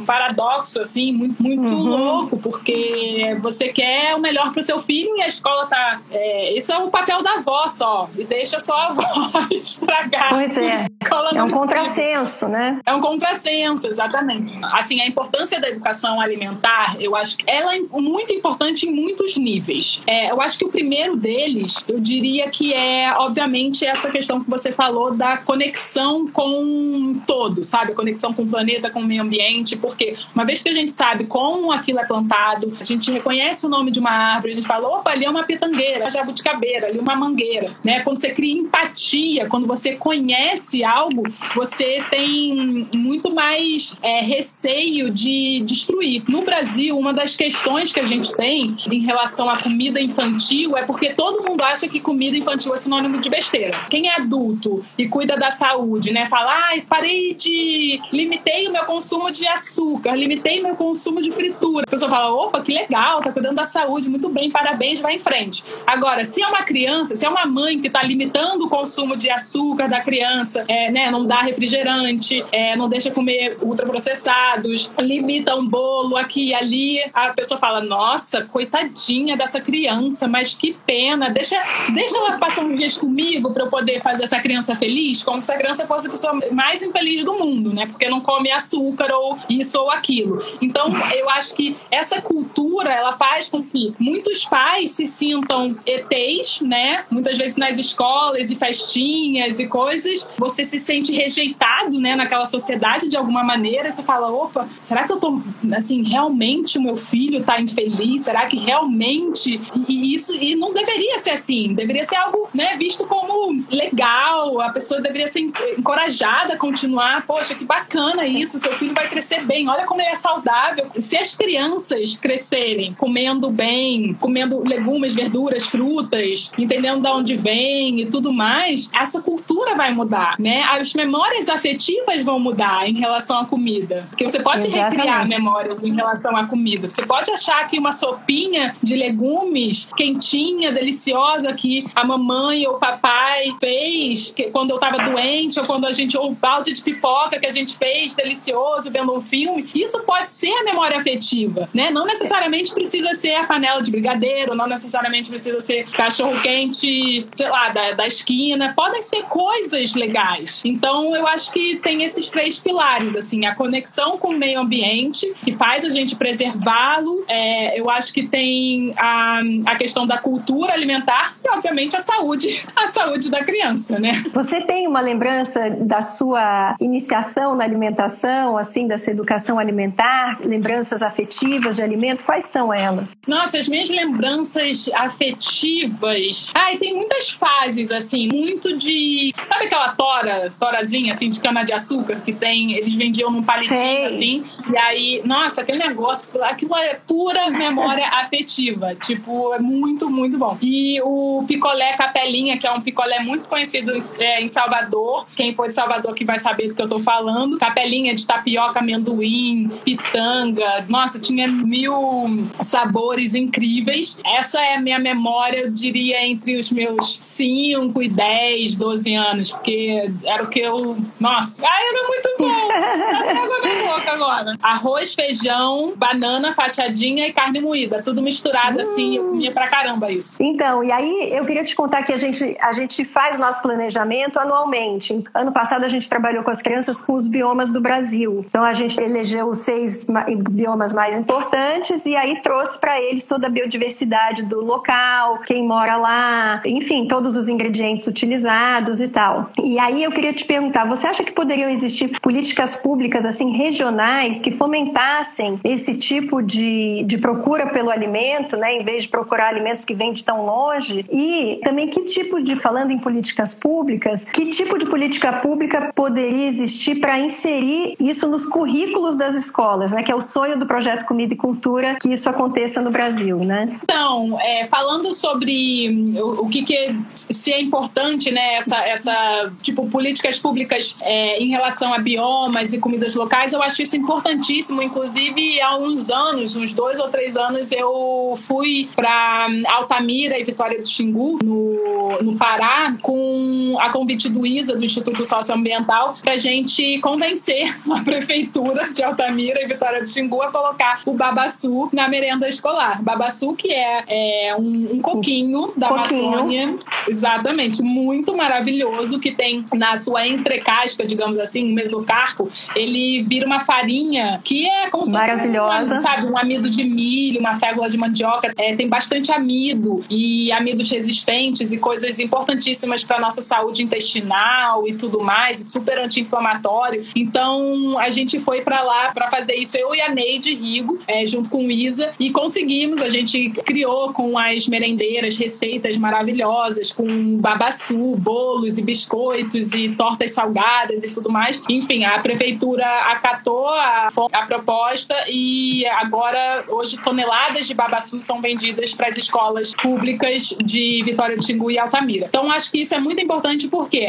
paradoxo, 0.07 0.81
assim, 0.81 1.12
muito, 1.12 1.42
muito 1.42 1.68
louco, 1.68 2.38
porque 2.38 3.37
você 3.40 3.68
quer 3.68 4.14
o 4.14 4.20
melhor 4.20 4.53
pro 4.53 4.62
seu 4.62 4.79
filho 4.79 5.16
e 5.16 5.22
a 5.22 5.27
escola 5.27 5.66
tá. 5.66 6.01
é, 6.11 6.57
isso 6.57 6.72
é 6.72 6.79
o 6.79 6.90
papel 6.90 7.22
da 7.22 7.35
avó 7.35 7.66
só. 7.68 8.09
E 8.16 8.24
deixa 8.24 8.61
só 8.61 8.74
a 8.74 8.87
avó 8.88 9.46
estragar. 9.51 10.31
Pois 10.31 10.57
é. 10.59 10.88
A 11.11 11.21
escola 11.21 11.31
É 11.35 11.42
um 11.42 11.49
contrassenso, 11.49 12.49
né? 12.49 12.79
É 12.85 12.94
um 12.94 13.01
contrassenso, 13.01 13.88
exatamente. 13.88 14.53
Assim, 14.62 15.01
a 15.01 15.07
importância 15.07 15.61
da 15.61 15.68
educação 15.68 16.21
alimentar, 16.21 16.97
eu 17.01 17.16
acho 17.16 17.38
que 17.38 17.44
ela 17.47 17.75
é 17.75 17.81
muito 17.81 18.33
importante 18.33 18.87
em 18.87 18.92
muitos 18.92 19.37
níveis. 19.37 20.03
É, 20.07 20.31
eu 20.31 20.40
acho 20.40 20.59
que 20.59 20.64
o 20.64 20.68
primeiro 20.68 21.16
deles, 21.16 21.85
eu 21.88 21.99
diria 21.99 22.49
que 22.51 22.73
é, 22.73 23.12
obviamente, 23.16 23.87
essa 23.87 24.11
questão 24.11 24.42
que 24.42 24.51
você 24.51 24.73
falou 24.73 25.14
da 25.14 25.38
conexão 25.38 26.27
com 26.29 27.21
todo, 27.27 27.64
sabe? 27.64 27.92
A 27.92 27.94
conexão 27.94 28.33
com 28.33 28.42
o 28.42 28.47
planeta, 28.47 28.90
com 28.90 29.01
o 29.01 29.05
meio 29.05 29.23
ambiente, 29.23 29.77
porque 29.77 30.14
uma 30.35 30.44
vez 30.44 30.62
que 30.62 30.68
a 30.68 30.75
gente 30.75 30.92
sabe 30.92 31.25
como 31.25 31.73
aquilo 31.73 32.01
é 32.01 32.05
plantado, 32.05 32.77
a 32.81 32.85
gente 32.85 33.11
reconhece 33.11 33.66
o 33.66 33.68
nome 33.68 33.90
de 33.90 33.99
uma 33.99 34.11
árvore, 34.11 34.53
a 34.53 34.55
gente 34.55 34.66
fala, 34.66 34.88
opa, 34.88 35.11
ali 35.11 35.25
é 35.25 35.31
uma 35.31 35.44
pitangueira, 35.44 36.05
uma 36.05 36.11
jabuticabeira, 36.11 36.88
ali 36.88 36.99
uma 36.99 37.16
mangueira, 37.16 37.73
né? 37.85 38.01
Quando 38.01 38.18
você 38.18 38.31
cria 38.31 38.59
empatia, 38.59 39.49
quando 39.49 39.66
você 39.66 39.94
conhece 39.94 40.85
algo 40.85 40.98
algo, 40.99 41.23
você 41.55 42.03
tem 42.11 42.89
muito 42.97 43.33
mais 43.33 43.97
é, 44.03 44.21
receio 44.21 45.11
de 45.11 45.63
destruir. 45.65 46.23
No 46.29 46.43
Brasil, 46.43 46.99
uma 46.99 47.13
das 47.13 47.37
questões 47.37 47.93
que 47.93 48.01
a 48.01 48.03
gente 48.03 48.35
tem 48.35 48.77
em 48.91 49.01
relação 49.01 49.49
à 49.49 49.57
comida 49.57 50.01
infantil 50.01 50.77
é 50.77 50.85
porque 50.85 51.15
todo 51.15 51.45
mundo 51.45 51.63
acha 51.63 51.89
que 51.89 52.01
comida 52.01 52.37
infantil 52.37 52.75
é 52.75 52.77
sinônimo 52.77 53.19
de 53.19 53.31
besteira. 53.31 53.79
Quem 53.89 54.09
é 54.09 54.17
adulto 54.17 54.85
e 54.97 55.09
cuida 55.09 55.37
da 55.37 55.51
saúde, 55.51 56.13
né, 56.13 56.27
fala, 56.27 56.53
ai, 56.71 56.83
parei 56.83 57.35
de. 57.35 58.01
limitei 58.13 58.67
o 58.69 58.73
meu 58.73 58.85
consumo 58.85 59.31
de 59.31 59.47
açúcar, 59.47 60.15
limitei 60.15 60.61
meu 60.61 60.75
consumo 60.75 61.23
de 61.23 61.31
fritura. 61.31 61.85
A 61.87 61.91
pessoa 61.91 62.11
fala, 62.11 62.33
opa, 62.33 62.61
que 62.61 62.73
legal, 62.73 63.23
tá 63.23 63.33
cuidando 63.33 63.57
da 63.57 63.65
saúde, 63.65 64.09
muito 64.09 64.29
bem, 64.29 64.51
parabéns, 64.51 65.01
vai 65.01 65.15
em 65.15 65.19
frente. 65.19 65.65
Agora, 65.87 66.25
se 66.25 66.43
é 66.43 66.47
uma 66.47 66.63
criança, 66.63 67.15
se 67.15 67.25
é 67.25 67.29
uma 67.29 67.47
mãe 67.47 67.79
que 67.79 67.89
tá 67.89 68.03
limitando 68.03 68.67
o 68.67 68.69
consumo 68.69 69.17
de 69.17 69.31
açúcar 69.31 69.89
da 69.89 70.01
criança, 70.01 70.65
é, 70.69 70.88
né, 70.90 71.11
não 71.11 71.27
dá 71.27 71.40
refrigerante, 71.40 72.44
é, 72.53 72.77
não 72.77 72.88
deixa 72.88 73.11
comer 73.11 73.57
ultraprocessados, 73.61 74.90
limita 74.98 75.55
um 75.55 75.66
bolo 75.68 76.16
aqui 76.16 76.48
e 76.48 76.55
ali, 76.55 77.01
a 77.12 77.31
pessoa 77.31 77.59
fala, 77.59 77.81
nossa, 77.81 78.42
coitadinha 78.44 79.37
dessa 79.37 79.61
criança, 79.61 80.27
mas 80.27 80.55
que 80.55 80.77
pena, 80.87 81.31
deixa, 81.31 81.61
deixa 81.92 82.16
ela 82.16 82.38
passar 82.38 82.62
um 82.62 82.74
dia 82.74 82.88
comigo 82.98 83.53
para 83.53 83.64
eu 83.64 83.68
poder 83.68 84.01
fazer 84.01 84.24
essa 84.24 84.40
criança 84.40 84.74
feliz, 84.74 85.22
como 85.22 85.42
se 85.42 85.53
a 85.53 85.57
criança 85.57 85.87
fosse 85.87 86.07
a 86.07 86.11
pessoa 86.11 86.38
mais 86.53 86.83
infeliz 86.83 87.24
do 87.24 87.35
mundo, 87.35 87.72
né? 87.72 87.87
Porque 87.87 88.09
não 88.09 88.20
come 88.20 88.51
açúcar 88.51 89.12
ou 89.12 89.37
isso 89.48 89.79
ou 89.79 89.90
aquilo. 89.90 90.40
Então, 90.61 90.92
eu 91.14 91.29
acho 91.31 91.55
que 91.55 91.77
essa 91.90 92.20
cultura, 92.20 92.90
ela 92.90 93.12
faz 93.12 93.48
com 93.48 93.62
que 93.62 93.92
muitos 93.98 94.44
pais 94.44 94.92
se 94.92 95.07
sintam 95.07 95.77
ETs, 95.85 96.62
né? 96.62 97.05
Muitas 97.11 97.37
vezes 97.37 97.57
nas 97.57 97.79
escolas 97.79 98.51
e 98.51 98.57
festinhas 98.57 99.61
e 99.61 99.66
coisas, 99.66 100.29
você 100.38 100.64
se 100.64 100.78
sente 100.79 101.12
rejeitado, 101.12 102.01
né, 102.01 102.14
naquela 102.14 102.45
sociedade 102.45 103.09
de 103.09 103.17
alguma 103.17 103.43
maneira, 103.43 103.91
você 103.91 104.03
fala, 104.03 104.31
opa, 104.31 104.69
será 104.81 105.05
que 105.05 105.12
eu 105.12 105.19
tô, 105.19 105.41
assim, 105.75 106.03
realmente 106.03 106.79
o 106.79 106.83
meu 106.83 106.97
filho 106.97 107.43
tá 107.43 107.61
infeliz? 107.61 108.23
Será 108.23 108.47
que 108.47 108.57
realmente 108.57 109.61
e 109.88 110.14
isso 110.14 110.35
e 110.35 110.55
não 110.57 110.73
deveria 110.73 111.19
ser 111.19 111.31
assim, 111.31 111.75
deveria 111.75 112.05
ser 112.05 112.17
algo, 112.17 112.49
né, 112.55 112.77
visto 112.77 113.07
como 113.07 113.62
legal, 113.71 114.61
a 114.61 114.71
pessoa 114.71 115.01
deveria 115.01 115.29
ser 115.29 115.41
encorajada 115.77 116.55
a 116.55 116.57
continuar, 116.57 117.25
poxa, 117.27 117.55
que 117.55 117.64
bacana 117.64 118.27
isso, 118.27 118.59
seu 118.59 118.73
filho 118.73 118.95
vai 118.95 119.09
crescer 119.09 119.45
bem, 119.45 119.69
olha 119.69 119.87
como 119.87 120.01
ele 120.01 120.11
é 120.11 120.17
saudável. 120.17 120.87
Se 120.95 121.17
as 121.17 121.35
crianças 121.35 122.17
crescerem 122.17 122.95
comendo 122.95 123.51
bem, 123.51 124.14
comendo 124.14 124.62
legumes, 124.67 125.14
verduras, 125.14 125.67
frutas, 125.67 126.53
entendendo 126.59 127.03
de 127.03 127.09
onde 127.09 127.37
vem 127.37 128.01
e 128.01 128.07
tudo 128.07 128.33
mais, 128.33 128.91
essa 128.95 129.21
cultura 129.21 129.75
vai 129.75 129.93
mudar, 129.95 130.37
né? 130.38 130.62
As 130.70 130.92
memórias 130.94 131.48
afetivas 131.48 132.22
vão 132.22 132.38
mudar 132.38 132.88
em 132.88 132.94
relação 132.94 133.38
à 133.40 133.44
comida. 133.46 134.07
Porque 134.11 134.28
você 134.28 134.40
pode 134.40 134.66
Exatamente. 134.66 134.96
recriar 134.96 135.26
memórias 135.26 135.83
em 135.83 135.94
relação 135.94 136.37
à 136.37 136.46
comida. 136.46 136.90
Você 136.90 137.07
pode 137.07 137.31
achar 137.31 137.66
que 137.68 137.78
uma 137.78 137.90
sopinha 137.92 138.74
de 138.83 138.94
legumes 138.94 139.88
quentinha, 139.96 140.70
deliciosa 140.72 141.52
que 141.54 141.87
a 141.94 142.04
mamãe 142.04 142.66
ou 142.66 142.74
o 142.74 142.78
papai 142.78 143.54
fez 143.61 144.31
que- 144.31 144.50
quando 144.50 144.70
eu 144.70 144.78
tava 144.78 144.98
doente 145.11 145.59
ou 145.59 145.64
quando 145.66 145.87
a 145.87 145.92
gente 145.92 146.16
ou 146.18 146.31
o 146.31 146.35
balde 146.35 146.72
de 146.72 146.83
pipoca 146.83 147.38
que 147.38 147.46
a 147.46 147.50
gente 147.50 147.76
fez 147.76 148.14
delicioso 148.14 148.90
vendo 148.90 149.14
um 149.14 149.20
filme, 149.22 149.66
isso 149.74 150.00
pode 150.00 150.31
ser 150.31 150.52
a 150.52 150.64
memória 150.64 150.98
afetiva, 150.98 151.68
né? 151.72 151.90
Não 151.90 152.04
necessariamente 152.04 152.72
precisa 152.74 153.14
ser 153.14 153.35
a 153.35 153.44
panela 153.44 153.81
de 153.83 153.90
brigadeiro, 153.90 154.54
não 154.54 154.66
necessariamente 154.66 155.31
precisa 155.31 155.61
ser 155.61 155.85
cachorro 155.90 156.38
quente, 156.42 157.26
sei 157.33 157.48
lá, 157.48 157.70
da, 157.70 157.92
da 157.92 158.07
esquina. 158.07 158.72
Podem 158.76 159.02
ser 159.02 159.22
coisas 159.24 159.94
legais. 159.94 160.58
Então, 160.66 161.14
eu 161.14 161.27
acho 161.27 161.53
que 161.53 161.77
tem 161.77 162.03
esses 162.03 162.31
três 162.31 162.59
pilares, 162.59 163.16
assim, 163.16 163.47
a 163.47 163.55
conexão 163.55 164.18
com 164.18 164.29
o 164.29 164.38
meio 164.38 164.61
ambiente, 164.61 165.33
que 165.42 165.53
faz 165.53 165.85
a 165.85 165.90
gente 165.90 166.16
preservá-lo. 166.16 167.25
É, 167.29 167.79
eu 167.79 167.90
acho 167.90 168.12
que 168.12 168.27
tem 168.27 168.94
a, 168.97 169.40
a 169.66 169.77
questão 169.77 170.07
da 170.07 170.18
cultura 170.18 170.73
alimentar 170.73 171.35
e, 171.44 171.51
obviamente, 171.51 171.97
a 171.97 172.01
saúde, 172.01 172.64
a 172.75 172.87
saúde 172.87 173.31
da 173.31 173.44
criança, 173.44 173.99
né? 173.99 174.25
Você 174.33 174.61
tem 174.62 174.87
uma 174.87 175.01
lembrança 175.01 175.71
da 175.71 176.03
sua 176.03 176.77
iniciação 176.81 177.55
na 177.55 177.64
alimentação, 177.64 178.57
assim, 178.57 178.87
dessa 178.87 179.11
educação 179.11 179.59
alimentar, 179.59 180.38
lembranças 180.42 181.03
afetivas 181.03 181.77
de 181.77 181.83
alimento? 181.83 182.25
Quais 182.25 182.44
são 182.44 182.73
elas? 182.73 183.16
Nossa, 183.27 183.59
as 183.59 183.68
minhas 183.68 183.90
lembranças 183.90 184.88
afetivas. 184.94 186.53
Ai, 186.55 186.77
tem 186.79 186.94
muitas 186.94 187.31
fases, 187.31 187.90
assim, 187.92 188.29
muito 188.29 188.77
de. 188.77 189.35
Sabe 189.42 189.64
aquela 189.64 189.90
tora, 189.92 190.48
torazinha, 190.59 191.13
assim, 191.13 191.29
de 191.29 191.41
cana-de-açúcar 191.41 192.21
que 192.21 192.33
tem? 192.33 192.73
Eles 192.73 192.95
vendiam 192.95 193.31
num 193.31 193.43
palitinho, 193.43 193.79
Sei. 193.79 194.05
assim. 194.05 194.45
E 194.71 194.77
aí, 194.77 195.23
nossa, 195.25 195.63
aquele 195.63 195.79
negócio, 195.79 196.29
aquilo 196.43 196.77
é 196.77 197.01
pura 197.07 197.51
memória 197.51 198.07
afetiva. 198.21 198.95
Tipo, 198.95 199.55
é 199.55 199.59
muito, 199.59 200.09
muito 200.11 200.39
bom. 200.39 200.57
E 200.61 201.01
o 201.03 201.45
picolé 201.47 201.95
capelinha, 201.97 202.59
que 202.59 202.67
é 202.67 202.73
um 202.73 202.81
picolé 202.81 203.21
muito 203.21 203.49
conhecido 203.49 203.93
é, 204.19 204.43
em 204.43 204.49
Salvador. 204.49 205.27
Quem 205.37 205.55
for 205.55 205.69
de 205.69 205.75
Salvador 205.75 206.15
que 206.15 206.25
vai 206.25 206.39
saber 206.39 206.69
do 206.69 206.75
que 206.75 206.83
eu 206.83 206.89
tô 206.89 206.99
falando. 206.99 207.59
Capelinha 207.59 208.15
de 208.15 208.27
tapioca, 208.27 208.81
amendoim, 208.81 209.71
pitanga. 209.85 210.85
Nossa, 210.89 211.19
tinha 211.19 211.49
mil 211.49 212.49
sabores 212.61 213.35
incríveis. 213.35 214.19
Essa 214.25 214.61
é 214.61 214.75
a 214.75 214.81
minha 214.81 214.99
memória, 214.99 215.61
eu 215.61 215.71
diria, 215.71 216.27
entre 216.27 216.57
os 216.57 216.71
meus 216.71 217.19
5 217.21 218.03
e 218.03 218.09
10, 218.09 218.77
12 218.77 219.15
anos. 219.15 219.53
Porque 219.53 220.11
era 220.38 220.44
o 220.44 220.48
que 220.48 220.61
eu. 220.61 220.96
Nossa, 221.18 221.66
ai, 221.66 221.83
era 221.88 222.09
muito 222.09 222.35
bom! 222.38 222.68
Até 222.68 223.38
água 223.38 223.59
na 223.59 223.92
boca 223.92 224.12
agora. 224.12 224.55
Arroz, 224.62 225.14
feijão, 225.14 225.92
banana 225.96 226.53
fatiadinha 226.53 227.27
e 227.27 227.33
carne 227.33 227.61
moída. 227.61 228.03
Tudo 228.03 228.22
misturado 228.22 228.81
assim. 228.81 229.16
Eu 229.16 229.24
comia 229.24 229.51
pra 229.53 229.68
caramba 229.68 230.11
isso. 230.11 230.40
Então, 230.40 230.83
e 230.85 230.92
aí 230.92 231.31
eu 231.33 231.44
queria 231.44 231.64
te 231.64 231.74
contar 231.74 232.03
que 232.03 232.12
a 232.12 232.16
gente, 232.16 232.57
a 232.61 232.72
gente 232.72 233.05
faz 233.05 233.37
o 233.37 233.40
nosso 233.40 233.61
planejamento 233.62 234.38
anualmente. 234.38 235.22
Ano 235.35 235.53
passado 235.53 235.85
a 235.85 235.88
gente 235.88 236.09
trabalhou 236.09 236.42
com 236.44 236.51
as 236.51 236.62
crianças 236.62 237.01
com 237.01 237.12
os 237.14 237.27
biomas 237.27 237.70
do 237.70 237.81
Brasil. 237.81 238.44
Então 238.48 238.62
a 238.62 238.72
gente 238.72 239.01
elegeu 239.01 239.46
os 239.46 239.59
seis 239.59 240.07
ma- 240.07 240.24
biomas 240.51 240.92
mais 240.92 241.18
importantes 241.18 242.07
e 242.07 242.16
aí 242.16 242.40
trouxe 242.42 242.79
para 242.79 243.01
eles 243.01 243.27
toda 243.27 243.46
a 243.46 243.51
biodiversidade 243.51 244.42
do 244.44 244.64
local, 244.64 245.38
quem 245.46 245.66
mora 245.66 245.96
lá, 245.96 246.62
enfim, 246.64 247.07
todos 247.07 247.37
os 247.37 247.48
ingredientes 247.48 248.07
utilizados 248.07 249.01
e 249.01 249.09
tal. 249.09 249.51
E 249.62 249.79
aí 249.79 250.03
eu 250.03 250.12
queria 250.18 250.33
te 250.33 250.44
perguntar, 250.44 250.85
você 250.85 251.07
acha 251.07 251.22
que 251.22 251.31
poderiam 251.31 251.70
existir 251.70 252.18
políticas 252.20 252.74
públicas 252.74 253.24
assim 253.24 253.52
regionais 253.52 254.40
que 254.40 254.50
fomentassem 254.50 255.61
esse 255.62 255.96
tipo 255.96 256.42
de, 256.42 257.04
de 257.04 257.18
procura 257.18 257.68
pelo 257.68 257.88
alimento, 257.88 258.57
né, 258.57 258.74
em 258.74 258.83
vez 258.83 259.04
de 259.04 259.11
procurar 259.11 259.46
alimentos 259.46 259.85
que 259.85 259.94
vêm 259.94 260.12
de 260.12 260.24
tão 260.24 260.44
longe? 260.44 261.07
E 261.09 261.61
também 261.62 261.87
que 261.87 262.00
tipo 262.00 262.42
de, 262.42 262.57
falando 262.57 262.90
em 262.90 262.98
políticas 262.98 263.54
públicas, 263.54 264.24
que 264.24 264.46
tipo 264.46 264.76
de 264.76 264.87
política 264.87 265.35
pública 265.35 265.92
poderia 265.94 266.48
existir 266.48 266.96
para 266.96 267.20
inserir 267.20 267.94
isso 268.00 268.28
nos 268.28 268.44
currículos 268.44 269.14
das 269.14 269.37
escolas, 269.37 269.92
né, 269.92 270.02
que 270.02 270.11
é 270.11 270.16
o 270.16 270.20
sonho 270.20 270.59
do 270.59 270.66
projeto 270.66 271.04
Comida 271.04 271.33
e 271.33 271.37
Cultura 271.37 271.94
que 272.00 272.12
isso 272.12 272.28
aconteça 272.28 272.83
no 272.83 272.90
Brasil, 272.90 273.38
né? 273.38 273.68
Então, 273.85 274.37
é, 274.40 274.64
falando 274.66 275.14
sobre 275.14 276.12
o, 276.20 276.44
o 276.44 276.48
que, 276.48 276.64
que 276.64 276.96
se 277.14 277.52
é 277.52 277.61
importante, 277.62 278.33
né, 278.33 278.54
essa, 278.54 278.78
essa 278.85 279.52
tipo 279.62 279.88
políticas 280.09 280.38
públicas 280.38 280.97
é, 281.03 281.38
em 281.38 281.49
relação 281.49 281.92
a 281.92 281.99
biomas 281.99 282.73
e 282.73 282.79
comidas 282.79 283.14
locais, 283.14 283.53
eu 283.53 283.62
acho 283.62 283.83
isso 283.83 283.94
importantíssimo. 283.94 284.83
Inclusive, 284.83 285.61
há 285.61 285.77
uns 285.77 286.09
anos, 286.09 286.57
uns 286.57 286.73
dois 286.73 286.99
ou 286.99 287.09
três 287.09 287.37
anos, 287.37 287.71
eu 287.73 288.35
fui 288.38 288.88
para 288.97 289.49
Altamira 289.66 290.38
e 290.38 290.44
Vitória 290.44 290.81
do 290.81 290.88
Xingu, 290.88 291.38
no, 291.42 292.18
no 292.23 292.38
Pará, 292.38 292.97
com 293.03 293.77
a 293.79 293.90
convite 293.90 294.31
do 294.31 294.47
ISA, 294.47 294.77
do 294.77 294.85
Instituto 294.85 295.27
Socioambiental, 295.27 296.16
para 296.23 296.35
a 296.35 296.38
gente 296.38 296.99
convencer 297.01 297.68
a 297.94 298.01
prefeitura 298.01 298.90
de 298.90 299.03
Altamira 299.03 299.62
e 299.62 299.66
Vitória 299.66 300.01
do 300.01 300.09
Xingu 300.09 300.40
a 300.40 300.51
colocar 300.51 301.03
o 301.05 301.12
babaçu 301.12 301.90
na 301.92 302.09
merenda 302.09 302.49
escolar. 302.49 303.03
Babaçu, 303.03 303.53
que 303.53 303.71
é, 303.71 304.05
é 304.49 304.57
um, 304.57 304.94
um 304.94 305.01
coquinho 305.01 305.71
da 305.77 305.88
Coquinho. 305.88 306.29
Amazônia, 306.29 306.79
exatamente, 307.07 307.83
muito 307.83 308.35
maravilhoso, 308.35 309.18
que 309.18 309.33
tem 309.33 309.64
na 309.75 309.98
sua 309.99 310.27
entrecasca, 310.27 311.05
digamos 311.07 311.39
assim, 311.39 311.71
um 311.71 311.75
mesocarpo, 311.75 312.51
ele 312.75 313.23
vira 313.23 313.47
uma 313.47 313.61
farinha 313.61 314.41
que 314.45 314.67
é 314.67 314.89
como 314.89 315.07
se 315.07 315.13
fosse 315.13 315.27
Maravilhosa. 315.27 315.95
um, 315.95 315.97
sabe, 315.97 316.27
um 316.27 316.39
amido 316.39 316.69
de 316.71 316.85
milho, 316.85 317.41
uma 317.41 317.55
fégula 317.55 317.89
de 317.89 317.99
mandioca, 317.99 318.53
é, 318.57 318.75
tem 318.75 318.89
bastante 318.89 319.33
amido 319.33 320.05
e 320.09 320.51
amidos 320.53 320.91
resistentes 320.91 321.73
e 321.73 321.79
coisas 321.79 322.19
importantíssimas 322.19 323.05
para 323.05 323.21
nossa 323.21 323.43
saúde 323.43 323.83
intestinal 323.83 324.87
e 324.87 324.95
tudo 324.95 325.23
mais, 325.23 325.59
super 325.71 325.99
anti-inflamatório. 325.99 327.03
Então 327.15 327.99
a 327.99 328.11
gente 328.11 328.41
foi 328.41 328.63
para 328.63 328.83
lá 328.83 329.13
para 329.13 329.29
fazer 329.29 329.55
isso, 329.55 329.77
eu 329.77 329.95
e 329.95 330.01
a 330.01 330.09
Neide 330.09 330.55
Rigo, 330.55 330.99
é, 331.07 331.27
junto 331.27 331.51
com 331.51 331.67
o 331.67 331.71
Isa, 331.71 332.13
e 332.19 332.31
conseguimos. 332.31 333.03
A 333.03 333.09
gente 333.09 333.51
criou 333.65 334.13
com 334.13 334.39
as 334.39 334.67
merendeiras 334.67 335.37
receitas 335.37 335.97
maravilhosas, 335.97 336.93
com 336.93 337.37
babaçu, 337.37 338.17
bolos 338.17 338.79
e 338.79 338.83
biscoitos 338.83 339.73
e 339.73 339.88
tortas 339.94 340.33
salgadas 340.33 341.05
e 341.05 341.11
tudo 341.11 341.31
mais. 341.31 341.62
Enfim, 341.68 342.05
a 342.05 342.18
prefeitura 342.20 342.87
acatou 342.87 343.68
a, 343.68 344.09
a 344.33 344.46
proposta 344.46 345.14
e 345.29 345.87
agora, 345.87 346.64
hoje, 346.68 346.98
toneladas 346.98 347.66
de 347.66 347.74
babaçu 347.74 348.20
são 348.22 348.40
vendidas 348.40 348.94
para 348.94 349.09
as 349.09 349.16
escolas 349.16 349.74
públicas 349.74 350.57
de 350.62 351.03
Vitória 351.05 351.37
do 351.37 351.44
Xingu 351.44 351.70
e 351.70 351.79
Altamira. 351.79 352.27
Então, 352.29 352.51
acho 352.51 352.70
que 352.70 352.81
isso 352.81 352.94
é 352.94 353.01
muito 353.01 353.22
importante 353.22 353.68
porque 353.68 354.09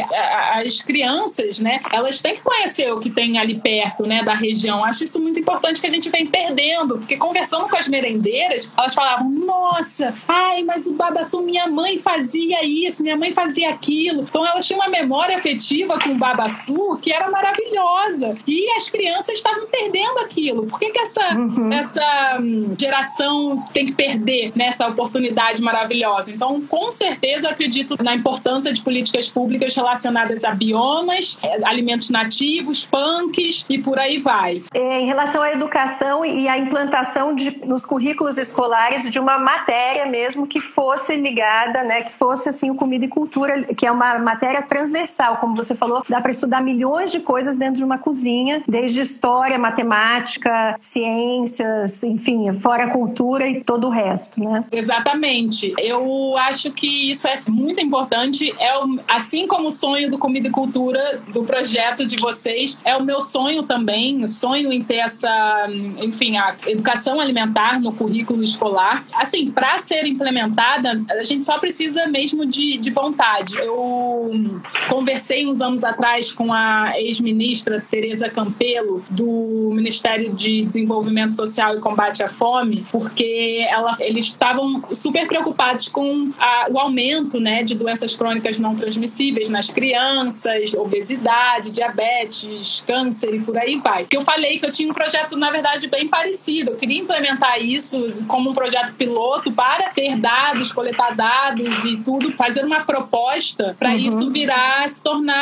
as 0.54 0.82
crianças, 0.82 1.58
né, 1.58 1.80
elas 1.92 2.20
têm 2.20 2.34
que 2.34 2.42
conhecer 2.42 2.92
o 2.92 3.00
que 3.00 3.10
tem 3.10 3.38
ali 3.38 3.58
perto, 3.58 4.06
né, 4.06 4.22
da 4.22 4.34
região. 4.34 4.84
Acho 4.84 5.04
isso 5.04 5.20
muito 5.20 5.38
importante 5.38 5.80
que 5.80 5.86
a 5.86 5.90
gente 5.90 6.08
vem 6.10 6.26
perdendo, 6.26 6.98
porque 6.98 7.16
conversando 7.16 7.68
com 7.68 7.76
as 7.76 7.88
merendeiras, 7.88 8.72
elas 8.76 8.94
falavam: 8.94 9.30
nossa, 9.30 10.14
ai, 10.26 10.62
mas 10.62 10.86
o 10.86 10.94
babaçu, 10.94 11.42
minha 11.42 11.66
mãe 11.66 11.98
fazia 11.98 12.64
isso, 12.64 13.02
minha 13.02 13.16
mãe 13.16 13.32
fazia 13.32 13.70
aquilo. 13.70 14.22
Então, 14.22 14.46
elas 14.46 14.66
tinham 14.66 14.80
uma 14.80 14.88
memória 14.88 15.36
afetiva 15.36 15.69
com 16.02 16.10
o 16.10 16.14
babaçu 16.16 16.98
que 17.00 17.12
era 17.12 17.30
maravilhosa. 17.30 18.36
E 18.46 18.70
as 18.76 18.88
crianças 18.90 19.38
estavam 19.38 19.66
perdendo 19.66 20.18
aquilo. 20.20 20.66
Por 20.66 20.78
que, 20.78 20.90
que 20.90 20.98
essa, 20.98 21.34
uhum. 21.34 21.72
essa 21.72 22.38
hum, 22.40 22.74
geração 22.78 23.64
tem 23.72 23.86
que 23.86 23.92
perder 23.92 24.52
nessa 24.54 24.86
oportunidade 24.88 25.62
maravilhosa? 25.62 26.32
Então, 26.32 26.60
com 26.62 26.90
certeza, 26.90 27.48
acredito 27.48 27.96
na 28.02 28.14
importância 28.14 28.72
de 28.72 28.82
políticas 28.82 29.28
públicas 29.28 29.74
relacionadas 29.74 30.44
a 30.44 30.52
biomas, 30.52 31.38
eh, 31.42 31.60
alimentos 31.64 32.10
nativos, 32.10 32.86
punks 32.86 33.66
e 33.68 33.78
por 33.78 33.98
aí 33.98 34.18
vai. 34.18 34.62
É, 34.74 35.00
em 35.00 35.06
relação 35.06 35.42
à 35.42 35.52
educação 35.52 36.24
e 36.24 36.48
à 36.48 36.58
implantação 36.58 37.34
de, 37.34 37.64
nos 37.64 37.86
currículos 37.86 38.38
escolares 38.38 39.10
de 39.10 39.18
uma 39.18 39.38
matéria 39.38 40.06
mesmo 40.06 40.46
que 40.46 40.60
fosse 40.60 41.16
ligada, 41.16 41.82
né, 41.84 42.02
que 42.02 42.12
fosse 42.12 42.48
assim 42.48 42.70
o 42.70 42.74
comida 42.74 43.04
e 43.04 43.08
cultura, 43.08 43.62
que 43.74 43.86
é 43.86 43.92
uma 43.92 44.18
matéria 44.18 44.62
transversal, 44.62 45.36
como 45.36 45.54
você 45.62 45.74
falou, 45.74 46.02
dá 46.08 46.20
para 46.20 46.30
estudar 46.30 46.62
milhões 46.62 47.12
de 47.12 47.20
coisas 47.20 47.56
dentro 47.56 47.76
de 47.76 47.84
uma 47.84 47.98
cozinha, 47.98 48.62
desde 48.66 49.00
história, 49.00 49.58
matemática, 49.58 50.76
ciências, 50.80 52.02
enfim, 52.02 52.52
fora 52.52 52.90
cultura 52.90 53.48
e 53.48 53.62
todo 53.62 53.86
o 53.86 53.90
resto, 53.90 54.42
né? 54.42 54.64
Exatamente. 54.70 55.72
Eu 55.78 56.36
acho 56.38 56.70
que 56.72 57.10
isso 57.10 57.28
é 57.28 57.38
muito 57.48 57.80
importante. 57.80 58.54
É 58.58 58.70
assim 59.08 59.46
como 59.46 59.68
o 59.68 59.70
sonho 59.70 60.10
do 60.10 60.18
Comida 60.18 60.48
e 60.48 60.50
Cultura, 60.50 61.20
do 61.28 61.44
projeto 61.44 62.06
de 62.06 62.16
vocês, 62.16 62.78
é 62.84 62.96
o 62.96 63.02
meu 63.02 63.20
sonho 63.20 63.62
também, 63.62 64.26
sonho 64.26 64.72
em 64.72 64.82
ter 64.82 64.96
essa, 64.96 65.68
enfim, 66.02 66.36
a 66.36 66.54
educação 66.66 67.20
alimentar 67.20 67.80
no 67.80 67.92
currículo 67.92 68.42
escolar. 68.42 69.04
Assim, 69.14 69.50
para 69.50 69.78
ser 69.78 70.06
implementada, 70.06 71.02
a 71.10 71.24
gente 71.24 71.44
só 71.44 71.58
precisa 71.58 72.06
mesmo 72.06 72.46
de, 72.46 72.78
de 72.78 72.90
vontade. 72.90 73.56
Eu 73.58 74.60
conversei 74.88 75.46
uns 75.50 75.60
anos 75.60 75.82
atrás 75.82 76.32
com 76.32 76.52
a 76.52 76.92
ex-ministra 76.96 77.84
Tereza 77.90 78.28
Campelo, 78.28 79.02
do 79.10 79.70
Ministério 79.74 80.32
de 80.32 80.64
Desenvolvimento 80.64 81.34
Social 81.34 81.76
e 81.76 81.80
Combate 81.80 82.22
à 82.22 82.28
Fome, 82.28 82.86
porque 82.92 83.66
ela, 83.68 83.96
eles 84.00 84.26
estavam 84.26 84.82
super 84.92 85.26
preocupados 85.26 85.88
com 85.88 86.30
a, 86.38 86.68
o 86.70 86.78
aumento 86.78 87.40
né, 87.40 87.64
de 87.64 87.74
doenças 87.74 88.14
crônicas 88.14 88.60
não 88.60 88.76
transmissíveis 88.76 89.50
nas 89.50 89.70
crianças, 89.70 90.74
obesidade, 90.74 91.70
diabetes, 91.70 92.82
câncer 92.86 93.34
e 93.34 93.40
por 93.40 93.58
aí 93.58 93.76
vai. 93.78 94.04
Que 94.04 94.16
eu 94.16 94.22
falei 94.22 94.58
que 94.58 94.66
eu 94.66 94.70
tinha 94.70 94.88
um 94.88 94.94
projeto, 94.94 95.36
na 95.36 95.50
verdade, 95.50 95.88
bem 95.88 96.06
parecido. 96.06 96.70
Eu 96.70 96.76
queria 96.76 96.98
implementar 96.98 97.60
isso 97.60 98.12
como 98.28 98.50
um 98.50 98.54
projeto 98.54 98.94
piloto 98.94 99.50
para 99.50 99.88
ter 99.90 100.16
dados, 100.16 100.72
coletar 100.72 101.14
dados 101.14 101.84
e 101.84 101.96
tudo, 101.96 102.32
fazer 102.32 102.64
uma 102.64 102.84
proposta 102.84 103.74
para 103.78 103.90
uhum. 103.90 103.96
isso 103.96 104.30
virar, 104.30 104.88
se 104.88 105.02
tornar 105.02 105.39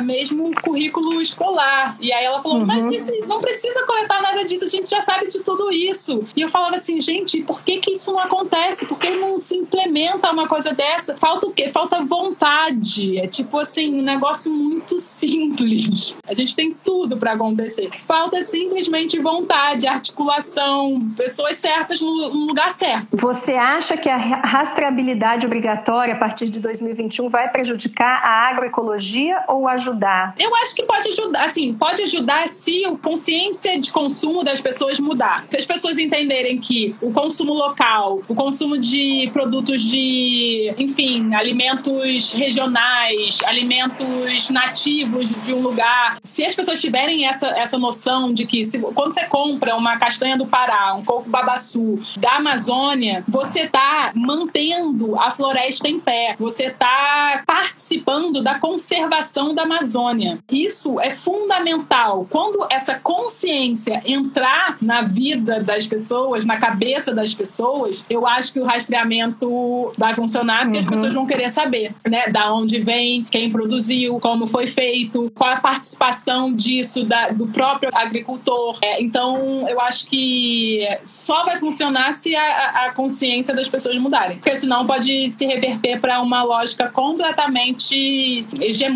mesmo 0.00 0.50
currículo 0.62 1.20
escolar. 1.20 1.96
E 2.00 2.12
aí 2.12 2.24
ela 2.24 2.42
falou, 2.42 2.58
uhum. 2.58 2.66
mas 2.66 2.90
isso, 2.90 3.12
não 3.26 3.40
precisa 3.40 3.84
coletar 3.84 4.22
nada 4.22 4.44
disso, 4.44 4.64
a 4.64 4.68
gente 4.68 4.90
já 4.90 5.00
sabe 5.00 5.26
de 5.28 5.40
tudo 5.40 5.70
isso. 5.72 6.24
E 6.36 6.40
eu 6.40 6.48
falava 6.48 6.76
assim, 6.76 7.00
gente, 7.00 7.42
por 7.42 7.62
que 7.62 7.78
que 7.78 7.92
isso 7.92 8.12
não 8.12 8.18
acontece? 8.18 8.86
Por 8.86 8.98
que 8.98 9.10
não 9.10 9.38
se 9.38 9.56
implementa 9.56 10.30
uma 10.30 10.46
coisa 10.46 10.72
dessa? 10.72 11.16
Falta 11.16 11.46
o 11.46 11.52
quê? 11.52 11.68
Falta 11.68 12.00
vontade. 12.00 13.18
É 13.18 13.26
tipo 13.26 13.58
assim, 13.58 14.00
um 14.00 14.02
negócio 14.02 14.52
muito 14.52 14.98
simples. 15.00 16.18
A 16.26 16.34
gente 16.34 16.54
tem 16.54 16.72
tudo 16.72 17.16
para 17.16 17.32
acontecer. 17.32 17.90
Falta 18.06 18.42
simplesmente 18.42 19.18
vontade, 19.18 19.86
articulação, 19.86 21.00
pessoas 21.16 21.56
certas 21.56 22.00
no 22.00 22.46
lugar 22.46 22.70
certo. 22.70 23.16
Você 23.16 23.52
acha 23.52 23.96
que 23.96 24.08
a 24.08 24.16
rastreabilidade 24.16 25.46
obrigatória 25.46 26.14
a 26.14 26.16
partir 26.16 26.48
de 26.48 26.60
2021 26.60 27.28
vai 27.28 27.50
prejudicar 27.50 28.22
a 28.22 28.48
agroecologia 28.48 29.21
ou 29.48 29.68
ajudar? 29.68 30.34
Eu 30.38 30.54
acho 30.56 30.74
que 30.74 30.82
pode 30.82 31.08
ajudar, 31.08 31.44
assim, 31.44 31.74
pode 31.74 32.02
ajudar 32.02 32.48
se 32.48 32.84
a 32.84 32.96
consciência 32.96 33.78
de 33.78 33.92
consumo 33.92 34.42
das 34.42 34.60
pessoas 34.60 34.98
mudar. 34.98 35.44
Se 35.50 35.56
as 35.56 35.66
pessoas 35.66 35.98
entenderem 35.98 36.58
que 36.58 36.94
o 37.00 37.12
consumo 37.12 37.52
local, 37.52 38.22
o 38.28 38.34
consumo 38.34 38.78
de 38.78 39.30
produtos 39.32 39.82
de, 39.82 40.74
enfim, 40.78 41.34
alimentos 41.34 42.32
regionais, 42.32 43.40
alimentos 43.46 44.50
nativos 44.50 45.32
de 45.42 45.52
um 45.52 45.60
lugar, 45.60 46.16
se 46.22 46.44
as 46.44 46.54
pessoas 46.54 46.80
tiverem 46.80 47.26
essa, 47.26 47.48
essa 47.48 47.78
noção 47.78 48.32
de 48.32 48.46
que 48.46 48.64
se, 48.64 48.78
quando 48.78 49.12
você 49.12 49.24
compra 49.24 49.76
uma 49.76 49.98
castanha 49.98 50.36
do 50.36 50.46
Pará, 50.46 50.94
um 50.94 51.04
coco 51.04 51.28
babaçu 51.28 52.00
da 52.16 52.36
Amazônia, 52.36 53.24
você 53.28 53.62
está 53.62 54.12
mantendo 54.14 55.20
a 55.20 55.30
floresta 55.30 55.88
em 55.88 56.00
pé, 56.00 56.34
você 56.38 56.66
está 56.66 57.42
participando 57.46 58.42
da 58.42 58.58
conservação 58.58 59.01
da 59.08 59.62
Amazônia. 59.62 60.38
Isso 60.50 61.00
é 61.00 61.10
fundamental. 61.10 62.26
Quando 62.28 62.66
essa 62.70 62.94
consciência 62.94 64.02
entrar 64.04 64.76
na 64.80 65.02
vida 65.02 65.60
das 65.60 65.86
pessoas, 65.86 66.44
na 66.44 66.58
cabeça 66.58 67.14
das 67.14 67.34
pessoas, 67.34 68.04
eu 68.08 68.26
acho 68.26 68.52
que 68.52 68.60
o 68.60 68.64
rastreamento 68.64 69.92
vai 69.96 70.14
funcionar 70.14 70.64
porque 70.64 70.78
uhum. 70.78 70.84
as 70.84 70.90
pessoas 70.90 71.14
vão 71.14 71.26
querer 71.26 71.50
saber, 71.50 71.94
né, 72.08 72.28
da 72.28 72.52
onde 72.52 72.80
vem, 72.80 73.24
quem 73.24 73.50
produziu, 73.50 74.18
como 74.20 74.46
foi 74.46 74.66
feito, 74.66 75.30
qual 75.34 75.50
a 75.50 75.56
participação 75.56 76.52
disso 76.52 77.04
da, 77.04 77.30
do 77.30 77.46
próprio 77.48 77.90
agricultor. 77.92 78.78
É, 78.82 79.02
então, 79.02 79.66
eu 79.68 79.80
acho 79.80 80.06
que 80.06 80.86
só 81.04 81.44
vai 81.44 81.56
funcionar 81.58 82.12
se 82.12 82.34
a, 82.34 82.86
a 82.86 82.92
consciência 82.92 83.54
das 83.54 83.68
pessoas 83.68 83.96
mudarem, 83.98 84.36
porque 84.36 84.54
senão 84.56 84.86
pode 84.86 85.28
se 85.30 85.46
reverter 85.46 86.00
para 86.00 86.20
uma 86.20 86.42
lógica 86.42 86.88
completamente 86.88 88.46
hegemônica, 88.60 88.91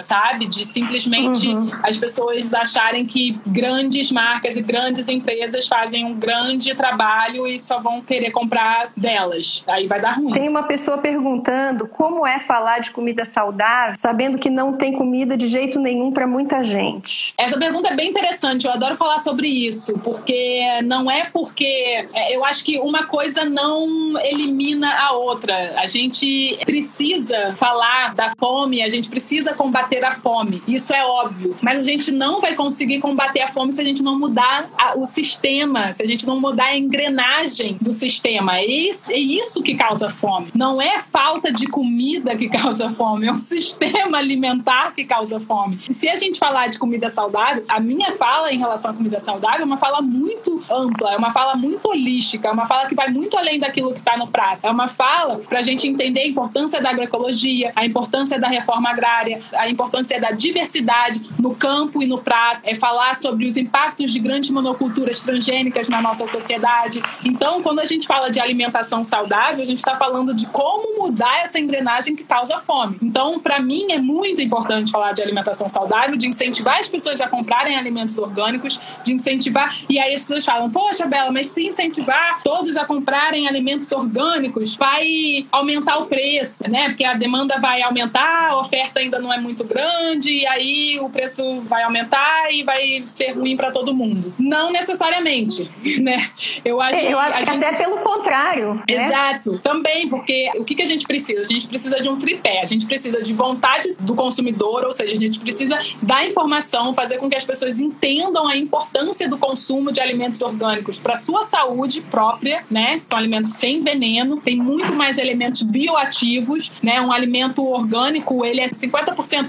sabe, 0.00 0.46
de 0.46 0.64
simplesmente 0.64 1.48
uhum. 1.48 1.70
as 1.82 1.96
pessoas 1.96 2.52
acharem 2.54 3.04
que 3.04 3.38
grandes 3.46 4.10
marcas 4.10 4.56
e 4.56 4.62
grandes 4.62 5.08
empresas 5.08 5.68
fazem 5.68 6.04
um 6.04 6.14
grande 6.14 6.74
trabalho 6.74 7.46
e 7.46 7.58
só 7.58 7.80
vão 7.80 8.00
querer 8.00 8.30
comprar 8.30 8.90
delas. 8.96 9.64
Aí 9.68 9.86
vai 9.86 10.00
dar 10.00 10.12
ruim. 10.12 10.32
Tem 10.32 10.48
uma 10.48 10.64
pessoa 10.64 10.98
perguntando 10.98 11.86
como 11.86 12.26
é 12.26 12.38
falar 12.38 12.80
de 12.80 12.90
comida 12.90 13.24
saudável, 13.24 13.96
sabendo 13.98 14.38
que 14.38 14.50
não 14.50 14.74
tem 14.74 14.92
comida 14.92 15.36
de 15.36 15.46
jeito 15.46 15.80
nenhum 15.80 16.12
para 16.12 16.26
muita 16.26 16.62
gente. 16.62 17.34
Essa 17.36 17.58
pergunta 17.58 17.88
é 17.88 17.94
bem 17.94 18.10
interessante. 18.10 18.66
Eu 18.66 18.72
adoro 18.72 18.96
falar 18.96 19.18
sobre 19.18 19.48
isso, 19.48 19.94
porque 19.98 20.62
não 20.84 21.10
é 21.10 21.24
porque 21.32 22.06
é, 22.12 22.36
eu 22.36 22.44
acho 22.44 22.64
que 22.64 22.78
uma 22.78 23.04
coisa 23.04 23.44
não 23.44 24.18
elimina 24.20 24.92
a 24.94 25.12
outra. 25.12 25.74
A 25.76 25.86
gente 25.86 26.58
precisa 26.64 27.54
falar 27.54 28.14
da 28.14 28.32
fome, 28.38 28.82
a 28.82 28.88
gente 28.88 29.08
precisa 29.08 29.31
combater 29.54 30.04
a 30.04 30.12
fome. 30.12 30.62
Isso 30.66 30.92
é 30.94 31.04
óbvio. 31.04 31.56
Mas 31.60 31.82
a 31.82 31.86
gente 31.86 32.10
não 32.10 32.40
vai 32.40 32.54
conseguir 32.54 33.00
combater 33.00 33.40
a 33.40 33.48
fome 33.48 33.72
se 33.72 33.80
a 33.80 33.84
gente 33.84 34.02
não 34.02 34.18
mudar 34.18 34.68
a, 34.76 34.98
o 34.98 35.04
sistema, 35.04 35.92
se 35.92 36.02
a 36.02 36.06
gente 36.06 36.26
não 36.26 36.40
mudar 36.40 36.66
a 36.66 36.78
engrenagem 36.78 37.76
do 37.80 37.92
sistema. 37.92 38.58
É 38.58 38.66
isso, 38.66 39.12
é 39.12 39.18
isso 39.18 39.62
que 39.62 39.74
causa 39.74 40.10
fome. 40.10 40.48
Não 40.54 40.80
é 40.80 41.00
falta 41.00 41.52
de 41.52 41.66
comida 41.66 42.36
que 42.36 42.48
causa 42.50 42.90
fome, 42.90 43.26
é 43.26 43.32
um 43.32 43.38
sistema 43.38 44.18
alimentar 44.18 44.92
que 44.94 45.04
causa 45.04 45.38
fome. 45.38 45.78
E 45.88 45.94
se 45.94 46.08
a 46.08 46.16
gente 46.16 46.38
falar 46.38 46.68
de 46.68 46.78
comida 46.78 47.08
saudável, 47.08 47.64
a 47.68 47.80
minha 47.80 48.12
fala 48.12 48.52
em 48.52 48.58
relação 48.58 48.90
à 48.90 48.94
comida 48.94 49.20
saudável 49.20 49.62
é 49.62 49.64
uma 49.64 49.76
fala 49.76 50.02
muito 50.02 50.62
ampla, 50.70 51.12
é 51.12 51.16
uma 51.16 51.32
fala 51.32 51.54
muito 51.54 51.88
holística, 51.88 52.48
é 52.48 52.50
uma 52.50 52.66
fala 52.66 52.88
que 52.88 52.94
vai 52.94 53.08
muito 53.08 53.36
além 53.36 53.58
daquilo 53.58 53.92
que 53.92 53.98
está 53.98 54.16
no 54.16 54.26
prato. 54.26 54.60
É 54.62 54.70
uma 54.70 54.88
fala 54.88 55.38
para 55.38 55.58
a 55.58 55.62
gente 55.62 55.86
entender 55.86 56.20
a 56.20 56.28
importância 56.28 56.80
da 56.80 56.90
agroecologia, 56.90 57.72
a 57.76 57.84
importância 57.84 58.38
da 58.38 58.48
reforma 58.48 58.90
agrária, 58.90 59.21
a 59.54 59.68
importância 59.68 60.20
da 60.20 60.30
diversidade 60.30 61.20
no 61.38 61.54
campo 61.54 62.02
e 62.02 62.06
no 62.06 62.18
prato, 62.18 62.60
é 62.64 62.74
falar 62.74 63.14
sobre 63.14 63.46
os 63.46 63.56
impactos 63.56 64.12
de 64.12 64.18
grandes 64.18 64.50
monoculturas 64.50 65.22
transgênicas 65.22 65.88
na 65.88 66.00
nossa 66.00 66.26
sociedade. 66.26 67.02
Então, 67.24 67.62
quando 67.62 67.80
a 67.80 67.84
gente 67.84 68.06
fala 68.06 68.30
de 68.30 68.40
alimentação 68.40 69.04
saudável, 69.04 69.62
a 69.62 69.64
gente 69.64 69.78
está 69.78 69.96
falando 69.96 70.34
de 70.34 70.46
como 70.46 70.98
mudar 70.98 71.42
essa 71.42 71.58
engrenagem 71.58 72.14
que 72.14 72.24
causa 72.24 72.58
fome. 72.58 72.96
Então, 73.02 73.40
para 73.40 73.60
mim, 73.60 73.90
é 73.90 73.98
muito 73.98 74.40
importante 74.40 74.90
falar 74.90 75.12
de 75.12 75.22
alimentação 75.22 75.68
saudável, 75.68 76.16
de 76.16 76.26
incentivar 76.26 76.78
as 76.78 76.88
pessoas 76.88 77.20
a 77.20 77.28
comprarem 77.28 77.76
alimentos 77.76 78.18
orgânicos, 78.18 78.80
de 79.04 79.12
incentivar. 79.12 79.74
E 79.88 79.98
aí 79.98 80.14
as 80.14 80.22
pessoas 80.22 80.44
falam: 80.44 80.70
Poxa, 80.70 81.06
Bela, 81.06 81.30
mas 81.30 81.48
se 81.48 81.66
incentivar 81.66 82.42
todos 82.42 82.76
a 82.76 82.84
comprarem 82.84 83.48
alimentos 83.48 83.90
orgânicos, 83.92 84.76
vai 84.76 85.46
aumentar 85.50 85.98
o 85.98 86.06
preço, 86.06 86.68
né? 86.68 86.88
Porque 86.88 87.04
a 87.04 87.14
demanda 87.14 87.58
vai 87.60 87.82
aumentar, 87.82 88.50
a 88.50 88.58
oferta 88.58 89.00
ainda 89.12 89.18
não 89.18 89.32
é 89.32 89.38
muito 89.38 89.64
grande, 89.64 90.30
e 90.30 90.46
aí 90.46 90.98
o 91.00 91.08
preço 91.10 91.60
vai 91.62 91.82
aumentar 91.82 92.52
e 92.52 92.62
vai 92.62 93.02
ser 93.04 93.32
ruim 93.32 93.56
para 93.56 93.70
todo 93.70 93.94
mundo. 93.94 94.32
Não 94.38 94.72
necessariamente, 94.72 95.70
né? 96.00 96.30
Eu 96.64 96.80
acho, 96.80 97.06
eu 97.06 97.18
acho 97.18 97.38
que 97.38 97.44
gente... 97.44 97.64
até 97.64 97.76
pelo 97.76 97.98
contrário. 97.98 98.74
Né? 98.74 98.82
Exato. 98.88 99.58
Também, 99.58 100.08
porque 100.08 100.50
o 100.56 100.64
que, 100.64 100.74
que 100.74 100.82
a 100.82 100.86
gente 100.86 101.06
precisa? 101.06 101.40
A 101.40 101.44
gente 101.44 101.68
precisa 101.68 101.96
de 101.96 102.08
um 102.08 102.16
tripé. 102.16 102.60
A 102.60 102.64
gente 102.64 102.86
precisa 102.86 103.20
de 103.20 103.32
vontade 103.32 103.94
do 104.00 104.14
consumidor, 104.14 104.84
ou 104.84 104.92
seja, 104.92 105.14
a 105.14 105.16
gente 105.18 105.38
precisa 105.38 105.78
dar 106.00 106.26
informação, 106.26 106.94
fazer 106.94 107.18
com 107.18 107.28
que 107.28 107.36
as 107.36 107.44
pessoas 107.44 107.80
entendam 107.80 108.46
a 108.46 108.56
importância 108.56 109.28
do 109.28 109.36
consumo 109.36 109.92
de 109.92 110.00
alimentos 110.00 110.40
orgânicos 110.40 111.00
para 111.00 111.16
sua 111.16 111.42
saúde 111.42 112.00
própria, 112.00 112.64
né? 112.70 112.98
São 113.00 113.18
alimentos 113.18 113.52
sem 113.52 113.82
veneno, 113.82 114.40
tem 114.40 114.56
muito 114.56 114.94
mais 114.94 115.18
elementos 115.18 115.62
bioativos, 115.62 116.72
né? 116.82 117.00
Um 117.00 117.12
alimento 117.12 117.64
orgânico, 117.64 118.44
ele 118.44 118.60
é 118.60 118.66
50% 118.66 119.01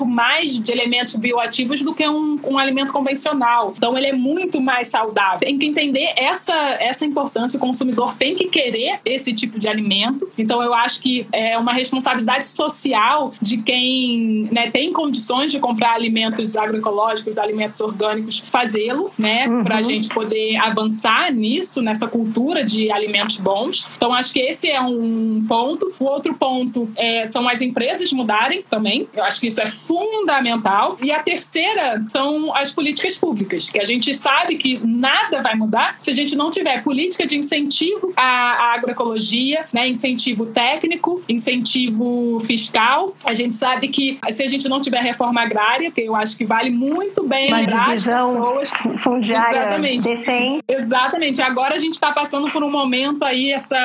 mais 0.05 0.59
de 0.59 0.71
elementos 0.71 1.15
bioativos 1.15 1.81
do 1.81 1.93
que 1.93 2.07
um, 2.07 2.39
um 2.43 2.57
alimento 2.57 2.93
convencional. 2.93 3.73
Então, 3.77 3.97
ele 3.97 4.07
é 4.07 4.13
muito 4.13 4.61
mais 4.61 4.89
saudável. 4.89 5.39
Tem 5.39 5.57
que 5.57 5.65
entender 5.65 6.13
essa, 6.15 6.53
essa 6.79 7.05
importância. 7.05 7.57
O 7.57 7.59
consumidor 7.59 8.15
tem 8.15 8.35
que 8.35 8.45
querer 8.45 8.99
esse 9.05 9.33
tipo 9.33 9.59
de 9.59 9.67
alimento. 9.67 10.29
Então, 10.37 10.61
eu 10.61 10.73
acho 10.73 11.01
que 11.01 11.25
é 11.31 11.57
uma 11.57 11.73
responsabilidade 11.73 12.47
social 12.47 13.33
de 13.41 13.57
quem 13.57 14.47
né, 14.51 14.69
tem 14.69 14.91
condições 14.91 15.51
de 15.51 15.59
comprar 15.59 15.93
alimentos 15.93 16.55
agroecológicos, 16.55 17.37
alimentos 17.37 17.79
orgânicos, 17.81 18.39
fazê-lo, 18.39 19.11
né? 19.17 19.47
Uhum. 19.47 19.63
Para 19.63 19.77
a 19.77 19.81
gente 19.81 20.09
poder 20.09 20.55
avançar 20.57 21.31
nisso, 21.31 21.81
nessa 21.81 22.07
cultura 22.07 22.63
de 22.63 22.91
alimentos 22.91 23.37
bons. 23.37 23.87
Então, 23.97 24.13
acho 24.13 24.33
que 24.33 24.39
esse 24.39 24.69
é 24.69 24.81
um 24.81 25.43
ponto. 25.47 25.93
O 25.99 26.05
outro 26.05 26.35
ponto 26.35 26.89
é, 26.95 27.25
são 27.25 27.47
as 27.47 27.61
empresas 27.61 28.11
mudarem 28.13 28.63
também. 28.69 29.07
Eu 29.15 29.23
acho 29.23 29.39
que 29.39 29.42
isso 29.47 29.61
é 29.61 29.67
fundamental. 29.67 30.95
E 31.01 31.11
a 31.11 31.19
terceira 31.19 32.03
são 32.07 32.55
as 32.55 32.71
políticas 32.71 33.17
públicas, 33.17 33.69
que 33.69 33.79
a 33.79 33.83
gente 33.83 34.13
sabe 34.13 34.55
que 34.55 34.79
nada 34.83 35.41
vai 35.41 35.55
mudar 35.55 35.97
se 36.01 36.09
a 36.09 36.13
gente 36.13 36.35
não 36.35 36.49
tiver 36.49 36.83
política 36.83 37.25
de 37.25 37.37
incentivo 37.37 38.11
à 38.15 38.73
agroecologia, 38.75 39.65
né? 39.73 39.87
incentivo 39.87 40.45
técnico, 40.45 41.21
incentivo 41.27 42.39
fiscal. 42.41 43.15
A 43.25 43.33
gente 43.33 43.55
sabe 43.55 43.87
que 43.87 44.19
se 44.29 44.43
a 44.43 44.47
gente 44.47 44.67
não 44.67 44.81
tiver 44.81 45.01
reforma 45.01 45.41
agrária, 45.41 45.91
que 45.91 46.01
eu 46.01 46.15
acho 46.15 46.37
que 46.37 46.45
vale 46.45 46.69
muito 46.69 47.23
bem 47.27 47.47
Uma 47.47 47.57
lembrar 47.57 47.91
as 47.91 48.03
pessoas. 48.03 48.69
fundiária 48.99 49.57
Exatamente. 49.57 50.03
decente. 50.03 50.63
Exatamente. 50.67 51.41
Agora 51.41 51.75
a 51.75 51.79
gente 51.79 51.93
está 51.93 52.11
passando 52.11 52.49
por 52.51 52.63
um 52.63 52.71
momento 52.71 53.23
aí, 53.23 53.51
essa, 53.51 53.77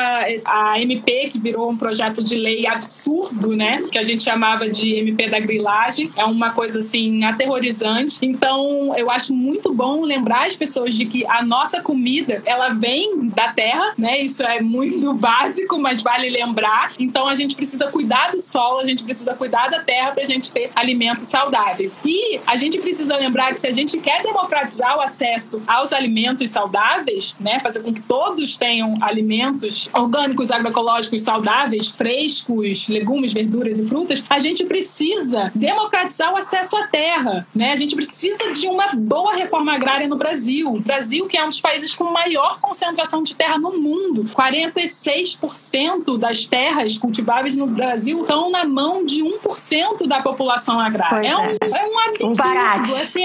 a 0.46 0.80
MP, 0.80 1.28
que 1.30 1.38
virou 1.38 1.70
um 1.70 1.76
projeto 1.76 2.22
de 2.22 2.36
lei 2.36 2.66
absurdo, 2.66 3.56
né? 3.56 3.82
Que 3.90 3.98
a 3.98 4.02
gente 4.02 4.22
chamava 4.22 4.68
de 4.68 4.94
MP 4.96 5.28
da 5.28 5.40
grilagem. 5.48 6.12
É 6.16 6.24
uma 6.24 6.52
coisa 6.52 6.78
assim 6.78 7.24
aterrorizante. 7.24 8.18
Então, 8.22 8.94
eu 8.96 9.10
acho 9.10 9.34
muito 9.34 9.72
bom 9.72 10.04
lembrar 10.04 10.46
as 10.46 10.54
pessoas 10.54 10.94
de 10.94 11.06
que 11.06 11.26
a 11.26 11.42
nossa 11.42 11.80
comida, 11.80 12.42
ela 12.44 12.70
vem 12.70 13.28
da 13.28 13.52
terra, 13.52 13.94
né? 13.96 14.20
Isso 14.20 14.42
é 14.42 14.60
muito 14.60 15.12
básico, 15.14 15.78
mas 15.78 16.02
vale 16.02 16.28
lembrar. 16.28 16.92
Então, 16.98 17.26
a 17.26 17.34
gente 17.34 17.56
precisa 17.56 17.90
cuidar 17.90 18.32
do 18.32 18.40
solo, 18.40 18.80
a 18.80 18.84
gente 18.84 19.02
precisa 19.02 19.34
cuidar 19.34 19.68
da 19.68 19.80
terra 19.80 20.12
para 20.12 20.22
a 20.22 20.26
gente 20.26 20.52
ter 20.52 20.70
alimentos 20.74 21.26
saudáveis. 21.26 22.00
E 22.04 22.38
a 22.46 22.56
gente 22.56 22.78
precisa 22.78 23.16
lembrar 23.16 23.52
que 23.54 23.60
se 23.60 23.66
a 23.66 23.72
gente 23.72 23.98
quer 23.98 24.22
democratizar 24.22 24.96
o 24.96 25.00
acesso 25.00 25.62
aos 25.66 25.92
alimentos 25.92 26.50
saudáveis, 26.50 27.34
né? 27.40 27.58
Fazer 27.60 27.80
com 27.80 27.92
que 27.92 28.02
todos 28.02 28.56
tenham 28.56 28.98
alimentos 29.00 29.88
orgânicos, 29.94 30.50
agroecológicos 30.50 31.22
saudáveis, 31.22 31.90
frescos, 31.90 32.88
legumes, 32.88 33.32
verduras 33.32 33.78
e 33.78 33.86
frutas, 33.86 34.24
a 34.28 34.38
gente 34.38 34.64
precisa 34.64 35.27
democratizar 35.54 36.32
o 36.32 36.36
acesso 36.36 36.76
à 36.76 36.86
terra, 36.86 37.46
né? 37.54 37.72
A 37.72 37.76
gente 37.76 37.94
precisa 37.94 38.52
de 38.52 38.66
uma 38.66 38.88
boa 38.94 39.34
reforma 39.34 39.72
agrária 39.74 40.08
no 40.08 40.16
Brasil. 40.16 40.74
O 40.74 40.80
Brasil, 40.80 41.26
que 41.26 41.36
é 41.36 41.44
um 41.44 41.48
dos 41.48 41.60
países 41.60 41.94
com 41.94 42.04
maior 42.04 42.58
concentração 42.60 43.22
de 43.22 43.34
terra 43.34 43.58
no 43.58 43.72
mundo. 43.78 44.24
46% 44.34 46.18
das 46.18 46.46
terras 46.46 46.98
cultiváveis 46.98 47.56
no 47.56 47.66
Brasil 47.66 48.22
estão 48.22 48.50
na 48.50 48.64
mão 48.64 49.04
de 49.04 49.22
1% 49.22 50.06
da 50.06 50.22
população 50.22 50.80
agrária. 50.80 51.28
É, 51.28 51.30
é. 51.30 51.36
Um, 51.36 51.76
é 51.76 51.86
um 51.86 51.98
absurdo. 51.98 52.92
Um 52.92 53.00
assim, 53.00 53.24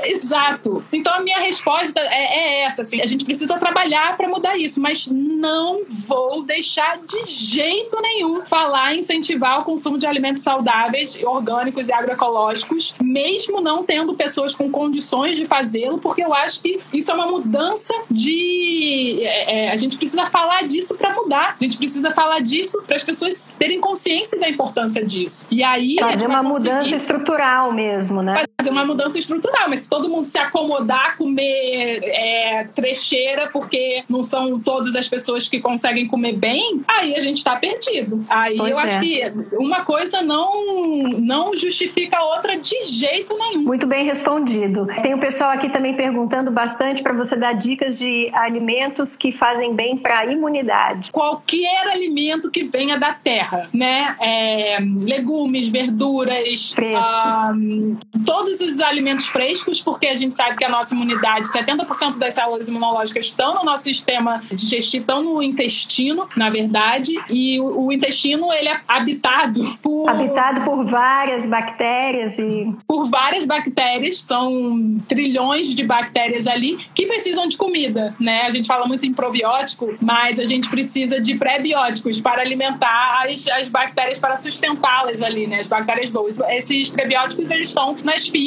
é... 0.00 0.10
Exato. 0.10 0.84
Então 0.92 1.14
a 1.14 1.20
minha 1.20 1.38
resposta 1.38 2.00
é, 2.00 2.60
é 2.60 2.60
essa. 2.62 2.82
Assim, 2.82 3.00
a 3.00 3.06
gente 3.06 3.24
precisa 3.24 3.58
trabalhar 3.58 4.16
para 4.16 4.28
mudar 4.28 4.56
isso, 4.56 4.80
mas 4.80 5.06
não 5.06 5.82
vou 5.86 6.42
deixar 6.42 6.98
de 6.98 7.26
jeito 7.26 8.00
nenhum 8.00 8.42
falar 8.46 8.94
incentivar 8.94 9.60
o 9.60 9.64
consumo 9.64 9.98
de 9.98 10.06
alimentos 10.06 10.42
saudáveis, 10.42 11.09
orgânicos 11.24 11.88
e 11.88 11.92
agroecológicos, 11.92 12.94
mesmo 13.02 13.60
não 13.60 13.84
tendo 13.84 14.14
pessoas 14.14 14.54
com 14.54 14.70
condições 14.70 15.36
de 15.36 15.44
fazê-lo, 15.44 15.98
porque 15.98 16.24
eu 16.24 16.32
acho 16.32 16.62
que 16.62 16.80
isso 16.92 17.10
é 17.10 17.14
uma 17.14 17.26
mudança 17.26 17.94
de. 18.10 19.20
É, 19.22 19.66
é, 19.66 19.70
a 19.70 19.76
gente 19.76 19.96
precisa 19.96 20.26
falar 20.26 20.66
disso 20.66 20.94
para 20.96 21.14
mudar. 21.14 21.56
A 21.60 21.64
gente 21.64 21.76
precisa 21.76 22.10
falar 22.10 22.40
disso 22.40 22.82
para 22.86 22.96
as 22.96 23.04
pessoas 23.04 23.54
terem 23.58 23.80
consciência 23.80 24.38
da 24.38 24.48
importância 24.48 25.04
disso. 25.04 25.46
E 25.50 25.62
aí. 25.62 25.96
Fazer 25.98 26.26
uma 26.26 26.42
mudança 26.42 26.94
estrutural 26.94 27.72
mesmo, 27.72 28.22
né? 28.22 28.44
Fazer 28.60 28.70
uma 28.70 28.84
mudança 28.84 29.18
estrutural, 29.18 29.70
mas 29.70 29.84
se 29.84 29.88
todo 29.88 30.10
mundo 30.10 30.26
se 30.26 30.38
acomodar, 30.38 31.16
comer 31.16 32.00
é, 32.04 32.68
trecheira, 32.74 33.48
porque 33.50 34.04
não 34.06 34.22
são 34.22 34.60
todas 34.60 34.94
as 34.94 35.08
pessoas 35.08 35.48
que 35.48 35.60
conseguem 35.60 36.06
comer 36.06 36.34
bem, 36.34 36.82
aí 36.86 37.14
a 37.14 37.20
gente 37.20 37.38
está 37.38 37.56
perdido. 37.56 38.22
Aí 38.28 38.58
pois 38.58 38.70
eu 38.70 38.78
é. 38.78 38.82
acho 38.82 39.00
que 39.00 39.32
uma 39.56 39.82
coisa 39.82 40.20
não, 40.20 41.04
não 41.18 41.56
justifica 41.56 42.18
a 42.18 42.36
outra 42.36 42.58
de 42.58 42.82
jeito 42.82 43.34
nenhum. 43.38 43.62
Muito 43.62 43.86
bem 43.86 44.04
respondido. 44.04 44.86
Tem 45.02 45.14
o 45.14 45.18
pessoal 45.18 45.52
aqui 45.52 45.70
também 45.70 45.94
perguntando 45.94 46.50
bastante 46.50 47.02
para 47.02 47.14
você 47.14 47.36
dar 47.36 47.54
dicas 47.54 47.98
de 47.98 48.28
alimentos 48.34 49.16
que 49.16 49.32
fazem 49.32 49.74
bem 49.74 49.96
para 49.96 50.18
a 50.18 50.26
imunidade. 50.26 51.10
Qualquer 51.10 51.88
alimento 51.88 52.50
que 52.50 52.64
venha 52.64 52.98
da 52.98 53.14
terra, 53.14 53.70
né? 53.72 54.14
É, 54.20 54.78
legumes, 54.80 55.68
verduras, 55.68 56.72
frescos. 56.72 57.14
todos 58.26 58.49
os 58.50 58.80
alimentos 58.80 59.26
frescos, 59.26 59.80
porque 59.80 60.06
a 60.06 60.14
gente 60.14 60.34
sabe 60.34 60.56
que 60.56 60.64
a 60.64 60.68
nossa 60.68 60.94
imunidade, 60.94 61.48
70% 61.48 62.18
das 62.18 62.34
células 62.34 62.68
imunológicas 62.68 63.26
estão 63.26 63.54
no 63.54 63.64
nosso 63.64 63.84
sistema 63.84 64.42
digestivo, 64.50 65.02
estão 65.02 65.22
no 65.22 65.42
intestino, 65.42 66.28
na 66.36 66.50
verdade, 66.50 67.14
e 67.28 67.60
o, 67.60 67.86
o 67.86 67.92
intestino 67.92 68.52
ele 68.52 68.68
é 68.68 68.80
habitado 68.88 69.60
por 69.82 70.08
habitado 70.08 70.62
por 70.62 70.84
várias 70.84 71.46
bactérias 71.46 72.38
e 72.38 72.74
por 72.86 73.04
várias 73.08 73.44
bactérias, 73.44 74.24
são 74.26 74.98
trilhões 75.08 75.74
de 75.74 75.84
bactérias 75.84 76.46
ali 76.46 76.76
que 76.94 77.06
precisam 77.06 77.46
de 77.46 77.56
comida, 77.56 78.14
né? 78.18 78.42
A 78.42 78.50
gente 78.50 78.66
fala 78.66 78.86
muito 78.86 79.06
em 79.06 79.12
probiótico, 79.12 79.94
mas 80.00 80.38
a 80.38 80.44
gente 80.44 80.68
precisa 80.68 81.20
de 81.20 81.36
prebióticos 81.36 82.20
para 82.20 82.42
alimentar 82.42 83.24
as, 83.24 83.48
as 83.48 83.68
bactérias 83.68 84.18
para 84.18 84.36
sustentá-las 84.36 85.22
ali, 85.22 85.46
né? 85.46 85.60
As 85.60 85.68
bactérias 85.68 86.10
boas. 86.10 86.38
Esses 86.50 86.90
prebióticos 86.90 87.50
eles 87.50 87.68
estão 87.68 87.94
nas 88.04 88.26
fibras 88.26 88.39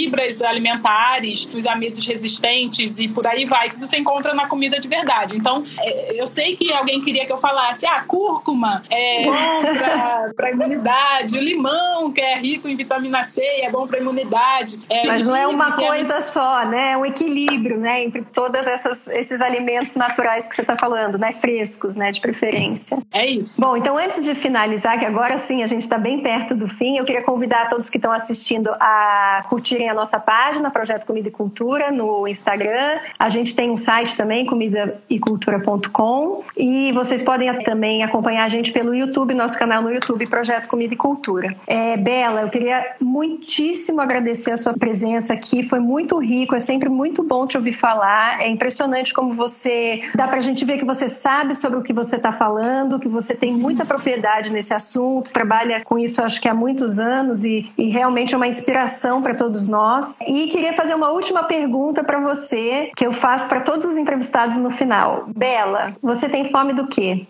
alimentares, 0.45 1.47
nos 1.47 1.65
amidos 1.65 2.05
resistentes 2.07 2.99
e 2.99 3.07
por 3.07 3.25
aí 3.27 3.45
vai 3.45 3.69
que 3.69 3.79
você 3.79 3.97
encontra 3.97 4.33
na 4.33 4.47
comida 4.47 4.79
de 4.79 4.87
verdade. 4.87 5.37
Então, 5.37 5.63
é, 5.79 6.19
eu 6.19 6.27
sei 6.27 6.55
que 6.55 6.71
alguém 6.71 7.01
queria 7.01 7.25
que 7.25 7.33
eu 7.33 7.37
falasse, 7.37 7.85
ah, 7.85 8.03
cúrcuma 8.07 8.83
é 8.89 9.21
bom 9.23 10.33
para 10.35 10.51
imunidade, 10.51 11.37
o 11.37 11.41
limão 11.41 12.11
que 12.11 12.21
é 12.21 12.35
rico 12.35 12.67
em 12.67 12.75
vitamina 12.75 13.23
C 13.23 13.41
é 13.61 13.69
bom 13.69 13.87
para 13.87 13.99
imunidade. 13.99 14.79
É, 14.89 15.07
Mas 15.07 15.27
não 15.27 15.35
é 15.35 15.47
uma 15.47 15.73
coisa 15.73 16.21
só, 16.21 16.65
né? 16.65 16.91
É 16.91 16.97
um 16.97 17.05
equilíbrio, 17.05 17.77
né, 17.77 18.03
entre 18.03 18.21
todos 18.21 18.61
esses 19.09 19.41
alimentos 19.41 19.95
naturais 19.95 20.47
que 20.47 20.55
você 20.55 20.61
está 20.61 20.75
falando, 20.75 21.17
né, 21.17 21.31
frescos, 21.31 21.95
né, 21.95 22.11
de 22.11 22.21
preferência. 22.21 22.97
É 23.13 23.25
isso. 23.25 23.61
Bom, 23.61 23.75
então 23.75 23.97
antes 23.97 24.23
de 24.23 24.35
finalizar, 24.35 24.97
que 24.99 25.05
agora 25.05 25.37
sim 25.37 25.63
a 25.63 25.67
gente 25.67 25.81
está 25.81 25.97
bem 25.97 26.19
perto 26.19 26.55
do 26.55 26.67
fim, 26.67 26.97
eu 26.97 27.05
queria 27.05 27.21
convidar 27.21 27.67
todos 27.69 27.89
que 27.89 27.97
estão 27.97 28.11
assistindo 28.11 28.69
a 28.79 29.45
curtirem 29.83 29.89
a 29.89 29.93
nossa 29.93 30.19
página, 30.19 30.71
Projeto 30.71 31.05
Comida 31.05 31.27
e 31.27 31.31
Cultura, 31.31 31.91
no 31.91 32.27
Instagram. 32.27 32.99
A 33.19 33.29
gente 33.29 33.55
tem 33.55 33.69
um 33.69 33.77
site 33.77 34.15
também, 34.15 34.45
comidaicultura.com. 34.45 36.43
E 36.57 36.91
vocês 36.93 37.21
podem 37.21 37.63
também 37.63 38.03
acompanhar 38.03 38.45
a 38.45 38.47
gente 38.47 38.71
pelo 38.71 38.93
YouTube, 38.95 39.33
nosso 39.33 39.57
canal 39.57 39.81
no 39.81 39.91
YouTube, 39.91 40.25
Projeto 40.27 40.67
Comida 40.67 40.93
e 40.93 40.97
Cultura. 40.97 41.55
É, 41.67 41.97
Bela, 41.97 42.41
eu 42.41 42.49
queria 42.49 42.95
muitíssimo 43.01 44.01
agradecer 44.01 44.51
a 44.51 44.57
sua 44.57 44.73
presença 44.73 45.33
aqui. 45.33 45.63
Foi 45.63 45.79
muito 45.79 46.17
rico, 46.19 46.55
é 46.55 46.59
sempre 46.59 46.89
muito 46.89 47.23
bom 47.23 47.45
te 47.45 47.57
ouvir 47.57 47.73
falar. 47.73 48.41
É 48.41 48.47
impressionante 48.47 49.13
como 49.13 49.33
você. 49.33 50.03
Dá 50.15 50.27
pra 50.27 50.41
gente 50.41 50.63
ver 50.65 50.77
que 50.77 50.85
você 50.85 51.07
sabe 51.07 51.55
sobre 51.55 51.79
o 51.79 51.83
que 51.83 51.93
você 51.93 52.15
está 52.15 52.31
falando, 52.31 52.99
que 52.99 53.07
você 53.07 53.35
tem 53.35 53.53
muita 53.53 53.85
propriedade 53.85 54.51
nesse 54.51 54.73
assunto, 54.73 55.31
trabalha 55.31 55.81
com 55.83 55.97
isso 55.97 56.21
acho 56.21 56.39
que 56.39 56.47
há 56.47 56.53
muitos 56.53 56.99
anos 56.99 57.43
e, 57.43 57.69
e 57.77 57.89
realmente 57.89 58.33
é 58.33 58.37
uma 58.37 58.47
inspiração 58.47 59.21
para 59.21 59.33
todos 59.33 59.67
nós. 59.67 59.72
E 60.27 60.47
queria 60.47 60.73
fazer 60.73 60.93
uma 60.93 61.09
última 61.09 61.43
pergunta 61.43 62.03
para 62.03 62.19
você, 62.19 62.91
que 62.95 63.05
eu 63.05 63.13
faço 63.13 63.47
para 63.47 63.61
todos 63.61 63.85
os 63.85 63.97
entrevistados 63.97 64.57
no 64.57 64.69
final. 64.69 65.25
Bela, 65.27 65.95
você 66.01 66.29
tem 66.29 66.49
fome 66.51 66.73
do 66.73 66.87
quê? 66.87 67.25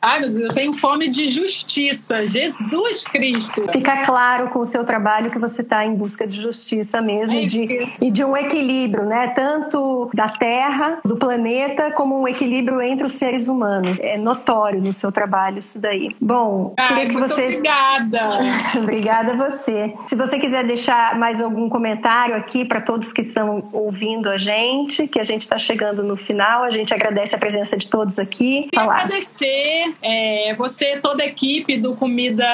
Ai, 0.00 0.20
meu 0.20 0.30
Deus, 0.30 0.48
eu 0.50 0.54
tenho 0.54 0.72
fome 0.72 1.08
de 1.08 1.28
justiça. 1.28 2.24
Jesus 2.24 3.04
Cristo. 3.04 3.66
Fica 3.72 4.04
claro 4.04 4.48
com 4.50 4.60
o 4.60 4.64
seu 4.64 4.84
trabalho 4.84 5.28
que 5.28 5.38
você 5.40 5.62
está 5.62 5.84
em 5.84 5.94
busca 5.94 6.24
de 6.24 6.40
justiça 6.40 7.00
mesmo 7.02 7.36
É 7.36 7.44
de, 7.46 7.88
e 8.00 8.10
de 8.10 8.24
um 8.24 8.36
equilíbrio, 8.36 9.04
né? 9.04 9.28
Tanto 9.28 10.08
da 10.14 10.28
Terra, 10.28 10.98
do 11.04 11.16
planeta, 11.16 11.90
como 11.90 12.20
um 12.20 12.28
equilíbrio 12.28 12.80
entre 12.80 13.04
os 13.06 13.14
seres 13.14 13.48
humanos. 13.48 13.98
É 13.98 14.16
notório 14.16 14.80
no 14.80 14.92
seu 14.92 15.10
trabalho 15.10 15.58
isso 15.58 15.80
daí. 15.80 16.14
Bom, 16.20 16.74
Ai, 16.78 16.88
queria 16.88 17.06
que 17.08 17.16
você. 17.16 17.42
obrigada. 17.42 18.28
Obrigada 18.82 19.32
a 19.32 19.50
você. 19.50 19.94
Se 20.06 20.14
você 20.14 20.38
quiser 20.38 20.64
deixar 20.64 21.18
mais 21.18 21.42
algum 21.42 21.68
comentário 21.68 22.36
aqui 22.36 22.64
para 22.64 22.80
todos 22.80 23.12
que 23.12 23.22
estão 23.22 23.68
ouvindo 23.72 24.30
a 24.30 24.38
gente, 24.38 25.08
que 25.08 25.18
a 25.18 25.24
gente 25.24 25.42
está 25.42 25.58
chegando 25.58 26.02
no 26.02 26.16
final, 26.16 26.62
a 26.62 26.70
gente 26.70 26.94
agradece 26.94 27.34
a 27.34 27.38
presença 27.38 27.76
de 27.76 27.88
todos 27.88 28.18
aqui. 28.18 28.62
Queria 28.70 28.84
Falar. 28.84 28.94
agradecer 29.00 29.87
é, 30.02 30.54
você, 30.54 30.98
toda 30.98 31.22
a 31.22 31.26
equipe 31.26 31.76
do 31.76 31.94
Comida 31.94 32.46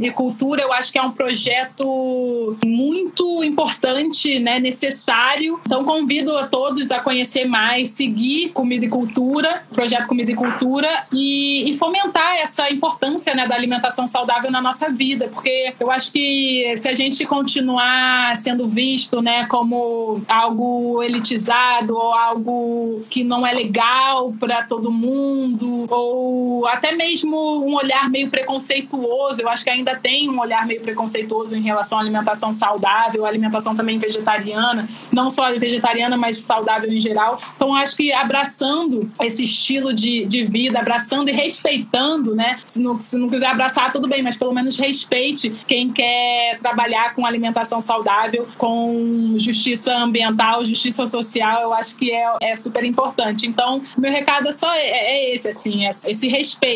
e 0.00 0.10
Cultura. 0.10 0.62
Eu 0.62 0.72
acho 0.72 0.92
que 0.92 0.98
é 0.98 1.02
um 1.02 1.12
projeto 1.12 2.56
muito 2.64 3.42
importante, 3.44 4.38
né, 4.38 4.58
necessário. 4.58 5.60
Então, 5.64 5.84
convido 5.84 6.36
a 6.36 6.46
todos 6.46 6.90
a 6.90 7.00
conhecer 7.00 7.44
mais, 7.44 7.90
seguir 7.90 8.50
Comida 8.50 8.84
e 8.84 8.88
Cultura, 8.88 9.62
projeto 9.72 10.06
Comida 10.06 10.32
e 10.32 10.34
Cultura, 10.34 10.88
e, 11.12 11.68
e 11.70 11.74
fomentar 11.74 12.38
essa 12.38 12.70
importância 12.70 13.34
né, 13.34 13.46
da 13.46 13.54
alimentação 13.54 14.06
saudável 14.06 14.50
na 14.50 14.60
nossa 14.60 14.88
vida, 14.88 15.28
porque 15.28 15.72
eu 15.78 15.90
acho 15.90 16.12
que 16.12 16.74
se 16.76 16.88
a 16.88 16.94
gente 16.94 17.24
continuar 17.26 18.36
sendo 18.36 18.66
visto 18.66 19.22
né, 19.22 19.46
como 19.46 20.20
algo 20.28 21.02
elitizado 21.02 21.94
ou 21.94 22.12
algo 22.12 23.02
que 23.10 23.24
não 23.24 23.46
é 23.46 23.52
legal 23.52 24.32
para 24.38 24.62
todo 24.62 24.90
mundo, 24.90 25.86
ou 25.90 26.66
até 26.78 26.94
mesmo 26.94 27.36
um 27.64 27.74
olhar 27.74 28.08
meio 28.08 28.30
preconceituoso, 28.30 29.42
eu 29.42 29.48
acho 29.48 29.64
que 29.64 29.70
ainda 29.70 29.96
tem 29.96 30.30
um 30.30 30.38
olhar 30.38 30.64
meio 30.64 30.80
preconceituoso 30.80 31.56
em 31.56 31.60
relação 31.60 31.98
à 31.98 32.00
alimentação 32.00 32.52
saudável, 32.52 33.26
alimentação 33.26 33.74
também 33.74 33.98
vegetariana, 33.98 34.88
não 35.12 35.28
só 35.28 35.52
vegetariana, 35.58 36.16
mas 36.16 36.38
saudável 36.38 36.90
em 36.90 37.00
geral. 37.00 37.38
Então, 37.56 37.74
acho 37.74 37.96
que 37.96 38.12
abraçando 38.12 39.10
esse 39.20 39.42
estilo 39.42 39.92
de, 39.92 40.24
de 40.24 40.44
vida, 40.44 40.78
abraçando 40.78 41.28
e 41.28 41.32
respeitando, 41.32 42.34
né? 42.34 42.56
Se 42.64 42.80
não, 42.80 42.98
se 43.00 43.18
não 43.18 43.28
quiser 43.28 43.48
abraçar, 43.48 43.92
tudo 43.92 44.06
bem, 44.06 44.22
mas 44.22 44.38
pelo 44.38 44.54
menos 44.54 44.78
respeite 44.78 45.50
quem 45.66 45.90
quer 45.90 46.58
trabalhar 46.60 47.14
com 47.14 47.26
alimentação 47.26 47.80
saudável, 47.80 48.46
com 48.56 49.34
justiça 49.36 49.96
ambiental, 49.96 50.64
justiça 50.64 51.06
social, 51.06 51.62
eu 51.62 51.74
acho 51.74 51.96
que 51.96 52.12
é, 52.12 52.36
é 52.40 52.54
super 52.56 52.84
importante. 52.84 53.48
Então, 53.48 53.82
meu 53.96 54.12
recado 54.12 54.48
é 54.48 54.52
só 54.52 54.72
é, 54.72 54.86
é 54.86 55.34
esse, 55.34 55.48
assim, 55.48 55.84
é 55.84 55.90
esse 55.90 56.28
respeito 56.28 56.67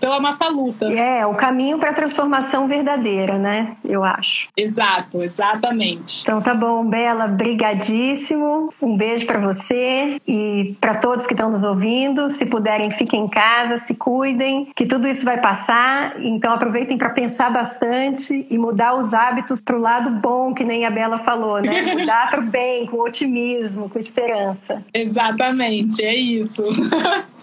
pela 0.00 0.20
nossa 0.20 0.48
luta. 0.48 0.86
É, 0.92 1.26
o 1.26 1.34
caminho 1.34 1.78
para 1.78 1.90
a 1.90 1.92
transformação 1.92 2.66
verdadeira, 2.66 3.38
né? 3.38 3.76
Eu 3.84 4.04
acho. 4.04 4.48
Exato, 4.56 5.22
exatamente. 5.22 6.22
Então 6.22 6.40
tá 6.40 6.54
bom, 6.54 6.84
Bela, 6.84 7.26
brigadíssimo. 7.26 8.72
Um 8.80 8.96
beijo 8.96 9.26
para 9.26 9.38
você 9.38 10.20
e 10.26 10.76
para 10.80 10.96
todos 10.96 11.26
que 11.26 11.34
estão 11.34 11.50
nos 11.50 11.64
ouvindo. 11.64 12.28
Se 12.30 12.46
puderem, 12.46 12.90
fiquem 12.90 13.24
em 13.24 13.28
casa, 13.28 13.76
se 13.76 13.94
cuidem, 13.94 14.68
que 14.74 14.86
tudo 14.86 15.06
isso 15.06 15.24
vai 15.24 15.40
passar. 15.40 16.20
Então 16.20 16.52
aproveitem 16.52 16.98
para 16.98 17.10
pensar 17.10 17.50
bastante 17.50 18.46
e 18.48 18.58
mudar 18.58 18.94
os 18.94 19.14
hábitos 19.14 19.60
para 19.62 19.76
o 19.76 19.80
lado 19.80 20.10
bom, 20.10 20.54
que 20.54 20.64
nem 20.64 20.84
a 20.84 20.90
Bela 20.90 21.18
falou, 21.18 21.60
né? 21.60 21.82
Mudar 21.94 22.30
para 22.30 22.40
o 22.40 22.44
bem, 22.44 22.86
com 22.86 22.98
otimismo, 22.98 23.88
com 23.88 23.98
esperança. 23.98 24.82
Exatamente, 24.92 26.04
é 26.04 26.14
isso. 26.14 26.64